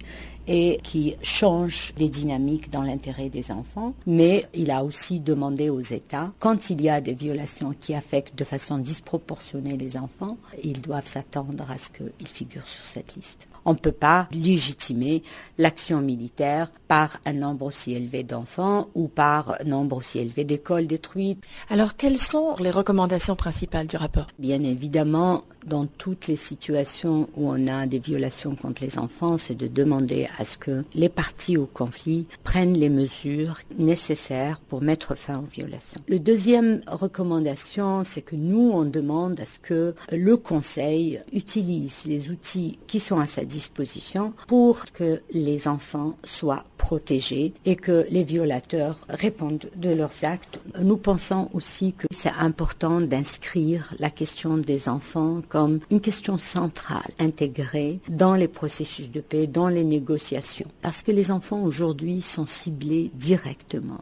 [0.47, 3.93] et qui change les dynamiques dans l'intérêt des enfants.
[4.05, 8.37] Mais il a aussi demandé aux États, quand il y a des violations qui affectent
[8.37, 13.47] de façon disproportionnée les enfants, ils doivent s'attendre à ce qu'ils figurent sur cette liste.
[13.65, 15.23] On ne peut pas légitimer
[15.57, 20.87] l'action militaire par un nombre aussi élevé d'enfants ou par un nombre aussi élevé d'écoles
[20.87, 21.41] détruites.
[21.69, 24.27] Alors, quelles sont les recommandations principales du rapport?
[24.39, 29.55] Bien évidemment, dans toutes les situations où on a des violations contre les enfants, c'est
[29.55, 35.15] de demander à ce que les parties au conflit prennent les mesures nécessaires pour mettre
[35.15, 36.01] fin aux violations.
[36.07, 42.29] Le deuxième recommandation, c'est que nous, on demande à ce que le Conseil utilise les
[42.29, 48.23] outils qui sont à sa disposition pour que les enfants soient protégés et que les
[48.23, 50.59] violateurs répondent de leurs actes.
[50.79, 57.11] Nous pensons aussi que c'est important d'inscrire la question des enfants comme une question centrale,
[57.19, 62.45] intégrée dans les processus de paix, dans les négociations, parce que les enfants aujourd'hui sont
[62.45, 64.01] ciblés directement.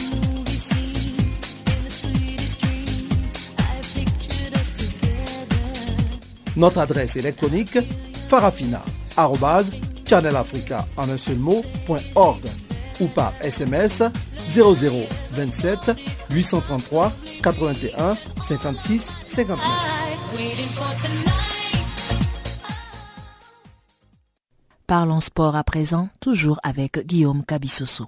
[6.55, 7.77] Notre adresse électronique
[8.27, 10.85] farafina.channelafrica
[12.99, 14.03] ou par SMS
[14.53, 15.91] 0027
[16.31, 19.65] 833 81 56 59.
[24.87, 28.05] Parlons sport à présent, toujours avec Guillaume Cabissoso.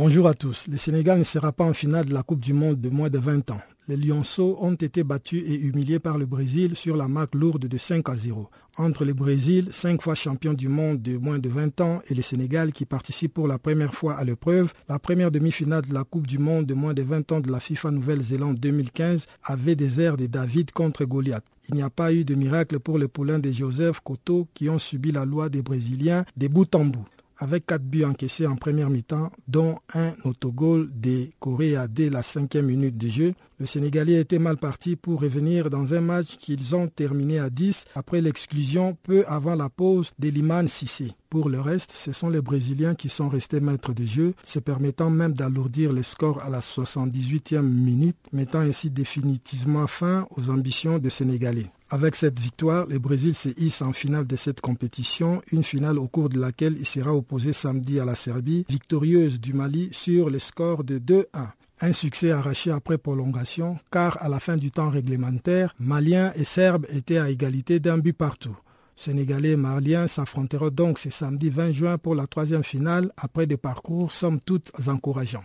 [0.00, 0.68] Bonjour à tous.
[0.68, 3.18] Le Sénégal ne sera pas en finale de la Coupe du Monde de moins de
[3.18, 3.60] 20 ans.
[3.88, 7.76] Les Lionceaux ont été battus et humiliés par le Brésil sur la marque lourde de
[7.76, 8.48] 5 à 0.
[8.76, 12.22] Entre le Brésil, cinq fois champion du monde de moins de 20 ans, et le
[12.22, 16.28] Sénégal qui participe pour la première fois à l'épreuve, la première demi-finale de la Coupe
[16.28, 20.16] du monde de moins de 20 ans de la FIFA Nouvelle-Zélande 2015 avait des airs
[20.16, 21.44] de David contre Goliath.
[21.70, 24.78] Il n'y a pas eu de miracle pour les poulains de Joseph Koto qui ont
[24.78, 27.04] subi la loi des Brésiliens des bout en bout
[27.38, 32.66] avec quatre buts encaissés en première mi-temps, dont un autogol des Coréa dès la cinquième
[32.66, 33.34] minute de jeu.
[33.58, 37.84] Le Sénégalais était mal parti pour revenir dans un match qu'ils ont terminé à 10
[37.94, 41.12] après l'exclusion peu avant la pause d'Eliman Sissé.
[41.30, 45.10] Pour le reste, ce sont les Brésiliens qui sont restés maîtres de jeu, se permettant
[45.10, 51.08] même d'alourdir les scores à la 78e minute, mettant ainsi définitivement fin aux ambitions de
[51.08, 51.70] Sénégalais.
[51.90, 56.06] Avec cette victoire, le Brésil se hisse en finale de cette compétition, une finale au
[56.06, 60.38] cours de laquelle il sera opposé samedi à la Serbie, victorieuse du Mali sur le
[60.38, 61.24] score de 2-1.
[61.80, 66.84] Un succès arraché après prolongation, car à la fin du temps réglementaire, Maliens et Serbes
[66.90, 68.56] étaient à égalité d'un but partout.
[68.94, 73.56] Sénégalais et Maliens s'affronteront donc ce samedi 20 juin pour la troisième finale après des
[73.56, 75.44] parcours somme toute encourageants.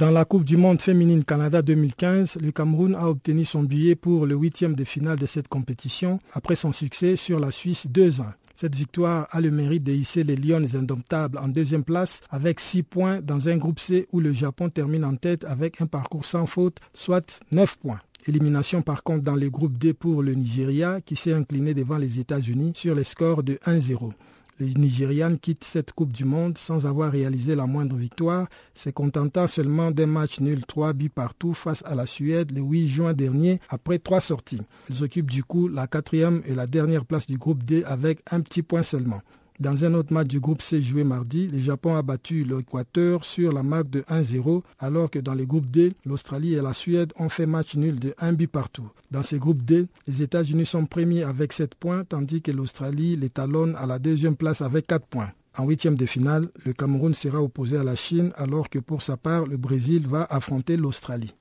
[0.00, 4.24] Dans la Coupe du Monde féminine Canada 2015, le Cameroun a obtenu son billet pour
[4.24, 8.22] le huitième de finale de cette compétition après son succès sur la Suisse 2-1.
[8.54, 12.82] Cette victoire a le mérite de hisser les Lions indomptables en deuxième place avec 6
[12.82, 16.46] points dans un groupe C où le Japon termine en tête avec un parcours sans
[16.46, 18.00] faute, soit 9 points.
[18.26, 22.20] Élimination par contre dans le groupe D pour le Nigeria qui s'est incliné devant les
[22.20, 24.12] États-Unis sur les scores de 1-0.
[24.60, 29.46] Les Nigérianes quittent cette Coupe du Monde sans avoir réalisé la moindre victoire, se contentant
[29.46, 33.58] seulement d'un match nul 3 buts partout face à la Suède le 8 juin dernier
[33.70, 34.60] après trois sorties.
[34.90, 38.42] Elles occupent du coup la quatrième et la dernière place du groupe D avec un
[38.42, 39.22] petit point seulement.
[39.60, 43.52] Dans un autre match du groupe C joué mardi, le Japon a battu l'Équateur sur
[43.52, 47.28] la marque de 1-0, alors que dans le groupe D, l'Australie et la Suède ont
[47.28, 48.88] fait match nul de 1 but partout.
[49.10, 53.28] Dans ce groupe D, les États-Unis sont premiers avec 7 points, tandis que l'Australie les
[53.28, 55.30] talonne à la deuxième place avec 4 points.
[55.58, 59.18] En huitième de finale, le Cameroun sera opposé à la Chine, alors que pour sa
[59.18, 61.34] part, le Brésil va affronter l'Australie.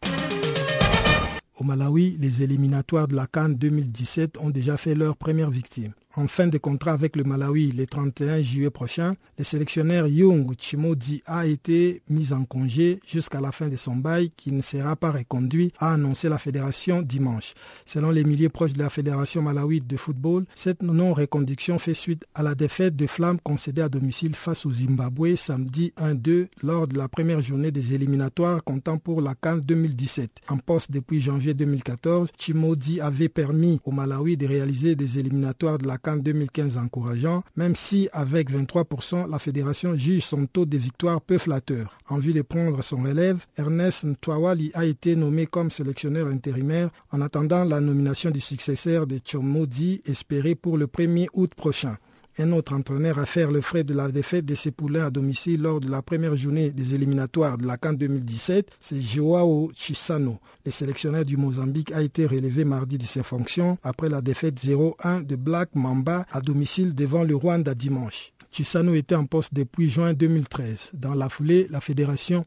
[1.57, 5.93] Au Malawi, les éliminatoires de la Cannes 2017 ont déjà fait leur première victime.
[6.15, 11.21] En fin de contrat avec le Malawi le 31 juillet prochain, le sélectionneur Young Chimodi
[11.27, 15.11] a été mis en congé jusqu'à la fin de son bail qui ne sera pas
[15.11, 17.53] reconduit, a annoncé la fédération dimanche.
[17.85, 22.41] Selon les milliers proches de la fédération malawi de football, cette non-reconduction fait suite à
[22.41, 27.07] la défaite de Flammes concédée à domicile face au Zimbabwe samedi 1-2 lors de la
[27.07, 30.31] première journée des éliminatoires comptant pour la Cannes 2017.
[30.49, 35.87] En poste depuis janvier 2014, Chimodi avait permis au Malawi de réaliser des éliminatoires de
[35.87, 41.21] la CAN 2015 encourageant, même si avec 23%, la fédération juge son taux de victoire
[41.21, 41.95] peu flatteur.
[42.09, 47.21] En vue de prendre son relève, Ernest Ntwawali a été nommé comme sélectionneur intérimaire en
[47.21, 51.97] attendant la nomination du successeur de Chomodi espéré pour le 1er août prochain.
[52.41, 55.61] Un autre entraîneur à faire le frais de la défaite de ses poulains à domicile
[55.61, 60.39] lors de la première journée des éliminatoires de la CAN 2017, c'est Joao Chisano.
[60.65, 65.25] Le sélectionneur du Mozambique a été relevé mardi de ses fonctions après la défaite 0-1
[65.25, 68.31] de Black Mamba à domicile devant le Rwanda dimanche.
[68.51, 70.91] Chisano était en poste depuis juin 2013.
[70.93, 72.45] Dans la foulée, la fédération,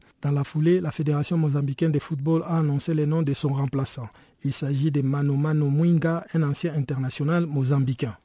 [1.37, 4.09] mozambicaine de football a annoncé le nom de son remplaçant.
[4.43, 8.17] Il s'agit de Mano Mano Mwinga, un ancien international mozambicain.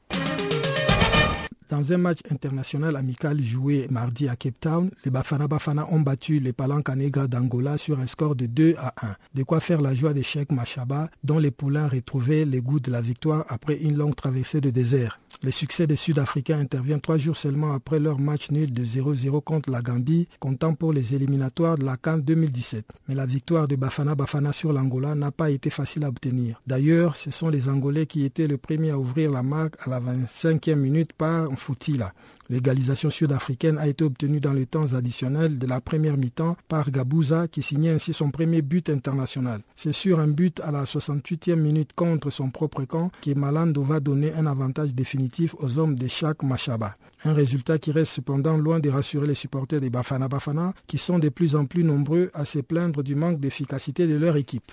[1.69, 6.39] Dans un match international amical joué mardi à Cape Town, les Bafana Bafana ont battu
[6.39, 9.15] les Palanca Negra d'Angola sur un score de 2 à 1.
[9.35, 12.89] De quoi faire la joie des Sheikh Machaba, dont les poulains retrouvaient les goûts de
[12.89, 15.19] la victoire après une longue traversée de désert.
[15.41, 19.71] Le succès des Sud-Africains intervient trois jours seulement après leur match nul de 0-0 contre
[19.71, 22.85] la Gambie, comptant pour les éliminatoires de la Cannes 2017.
[23.07, 26.61] Mais la victoire de Bafana Bafana sur l'Angola n'a pas été facile à obtenir.
[26.67, 30.01] D'ailleurs, ce sont les Angolais qui étaient le premier à ouvrir la marque à la
[30.01, 32.11] 25e minute par Foutila.
[32.49, 37.47] L'égalisation sud-africaine a été obtenue dans les temps additionnels de la première mi-temps par Gabouza
[37.47, 39.61] qui signait ainsi son premier but international.
[39.75, 43.99] C'est sur un but à la 68e minute contre son propre camp que Malando va
[43.99, 46.95] donner un avantage définitif aux hommes de chaque Machaba.
[47.23, 51.19] Un résultat qui reste cependant loin de rassurer les supporters des Bafana Bafana qui sont
[51.19, 54.71] de plus en plus nombreux à se plaindre du manque d'efficacité de leur équipe.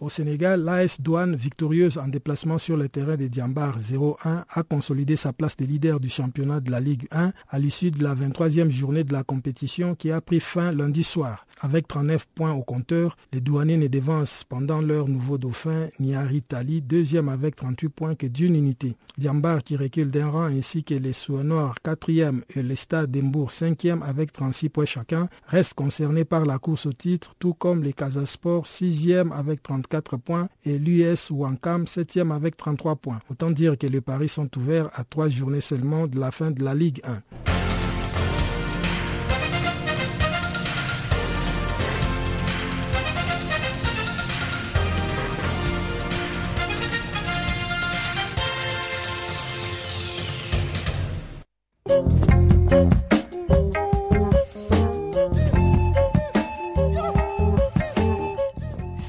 [0.00, 5.16] Au Sénégal, l'AS Douane, victorieuse en déplacement sur le terrain de Diambar 0-1, a consolidé
[5.16, 8.70] sa place de leader du championnat de la Ligue 1 à l'issue de la 23e
[8.70, 11.48] journée de la compétition qui a pris fin lundi soir.
[11.60, 16.80] Avec 39 points au compteur, les douaniers ne devancent pendant leur nouveau dauphin Niari Tali,
[16.80, 18.94] deuxième avec 38 points que d'une unité.
[19.16, 24.04] Diambar qui recule d'un rang ainsi que les Souanoirs quatrième et le Stade d'Embourg cinquième
[24.04, 28.68] avec 36 points chacun restent concernés par la course au titre, tout comme les Casasport
[28.68, 29.87] sixième avec 34
[30.24, 33.20] points et l'US Wankam septième avec 33 points.
[33.30, 36.62] Autant dire que les paris sont ouverts à trois journées seulement de la fin de
[36.62, 37.67] la Ligue 1.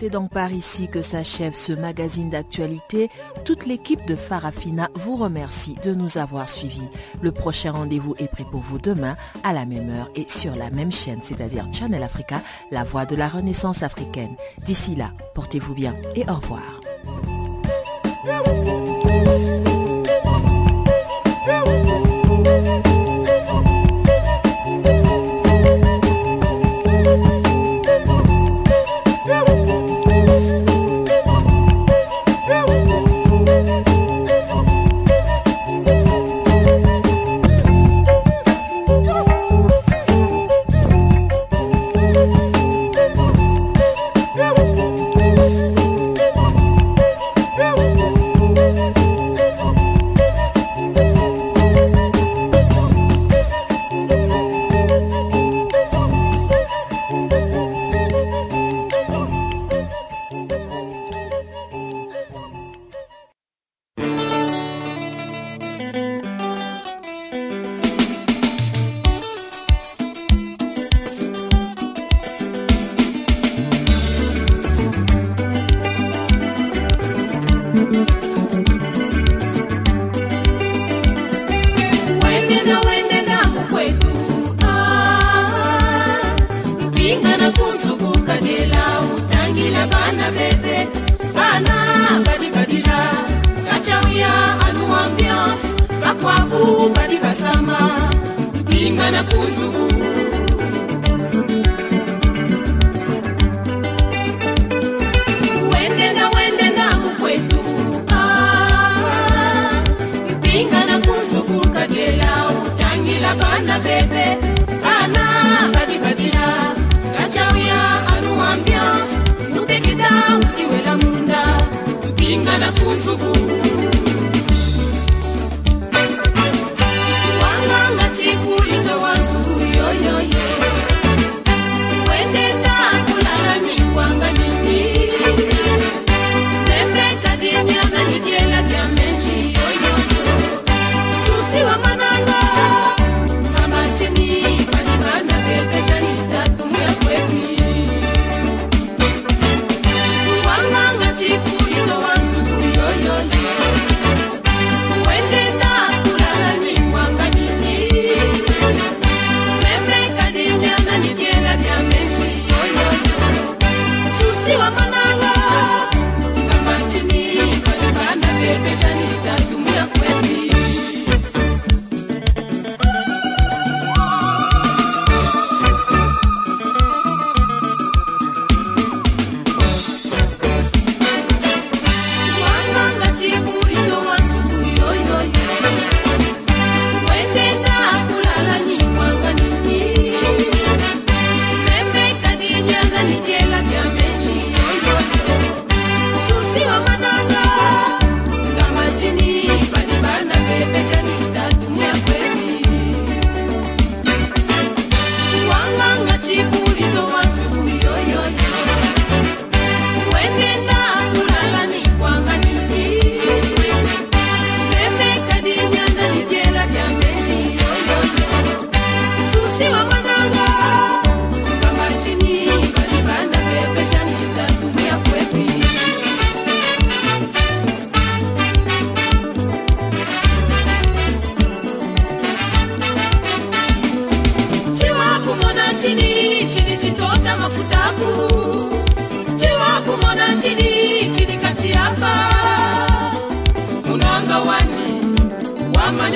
[0.09, 3.11] C'est donc par ici que s'achève ce magazine d'actualité.
[3.45, 6.89] Toute l'équipe de Farafina vous remercie de nous avoir suivis.
[7.21, 10.71] Le prochain rendez-vous est pris pour vous demain à la même heure et sur la
[10.71, 12.41] même chaîne, c'est-à-dire Channel Africa,
[12.71, 14.35] la voix de la renaissance africaine.
[14.65, 16.79] D'ici là, portez-vous bien et au revoir.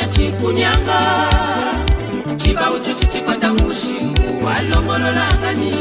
[0.01, 0.99] Chikunyanga.
[2.37, 5.73] Chiba ucho chichikwata mushingu walongololangani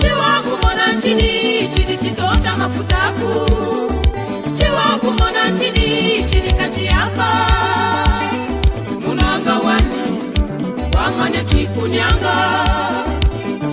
[0.00, 3.30] chiwakumona chini chili chitota mafutaku
[4.56, 7.30] chiwakumona chini chili kachiyamba
[9.06, 10.20] munanga wani
[10.96, 12.34] wamanya chikunyanga.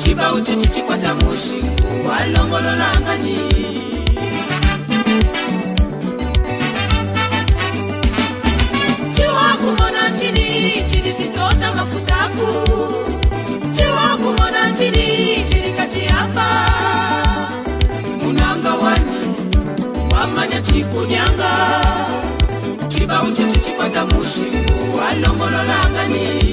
[0.04, 3.38] Chiba ucho chichikwata mushingu walongololangani
[20.66, 21.52] chikunyanga
[22.90, 26.45] chibau cheche chikwata mushingu walongololangani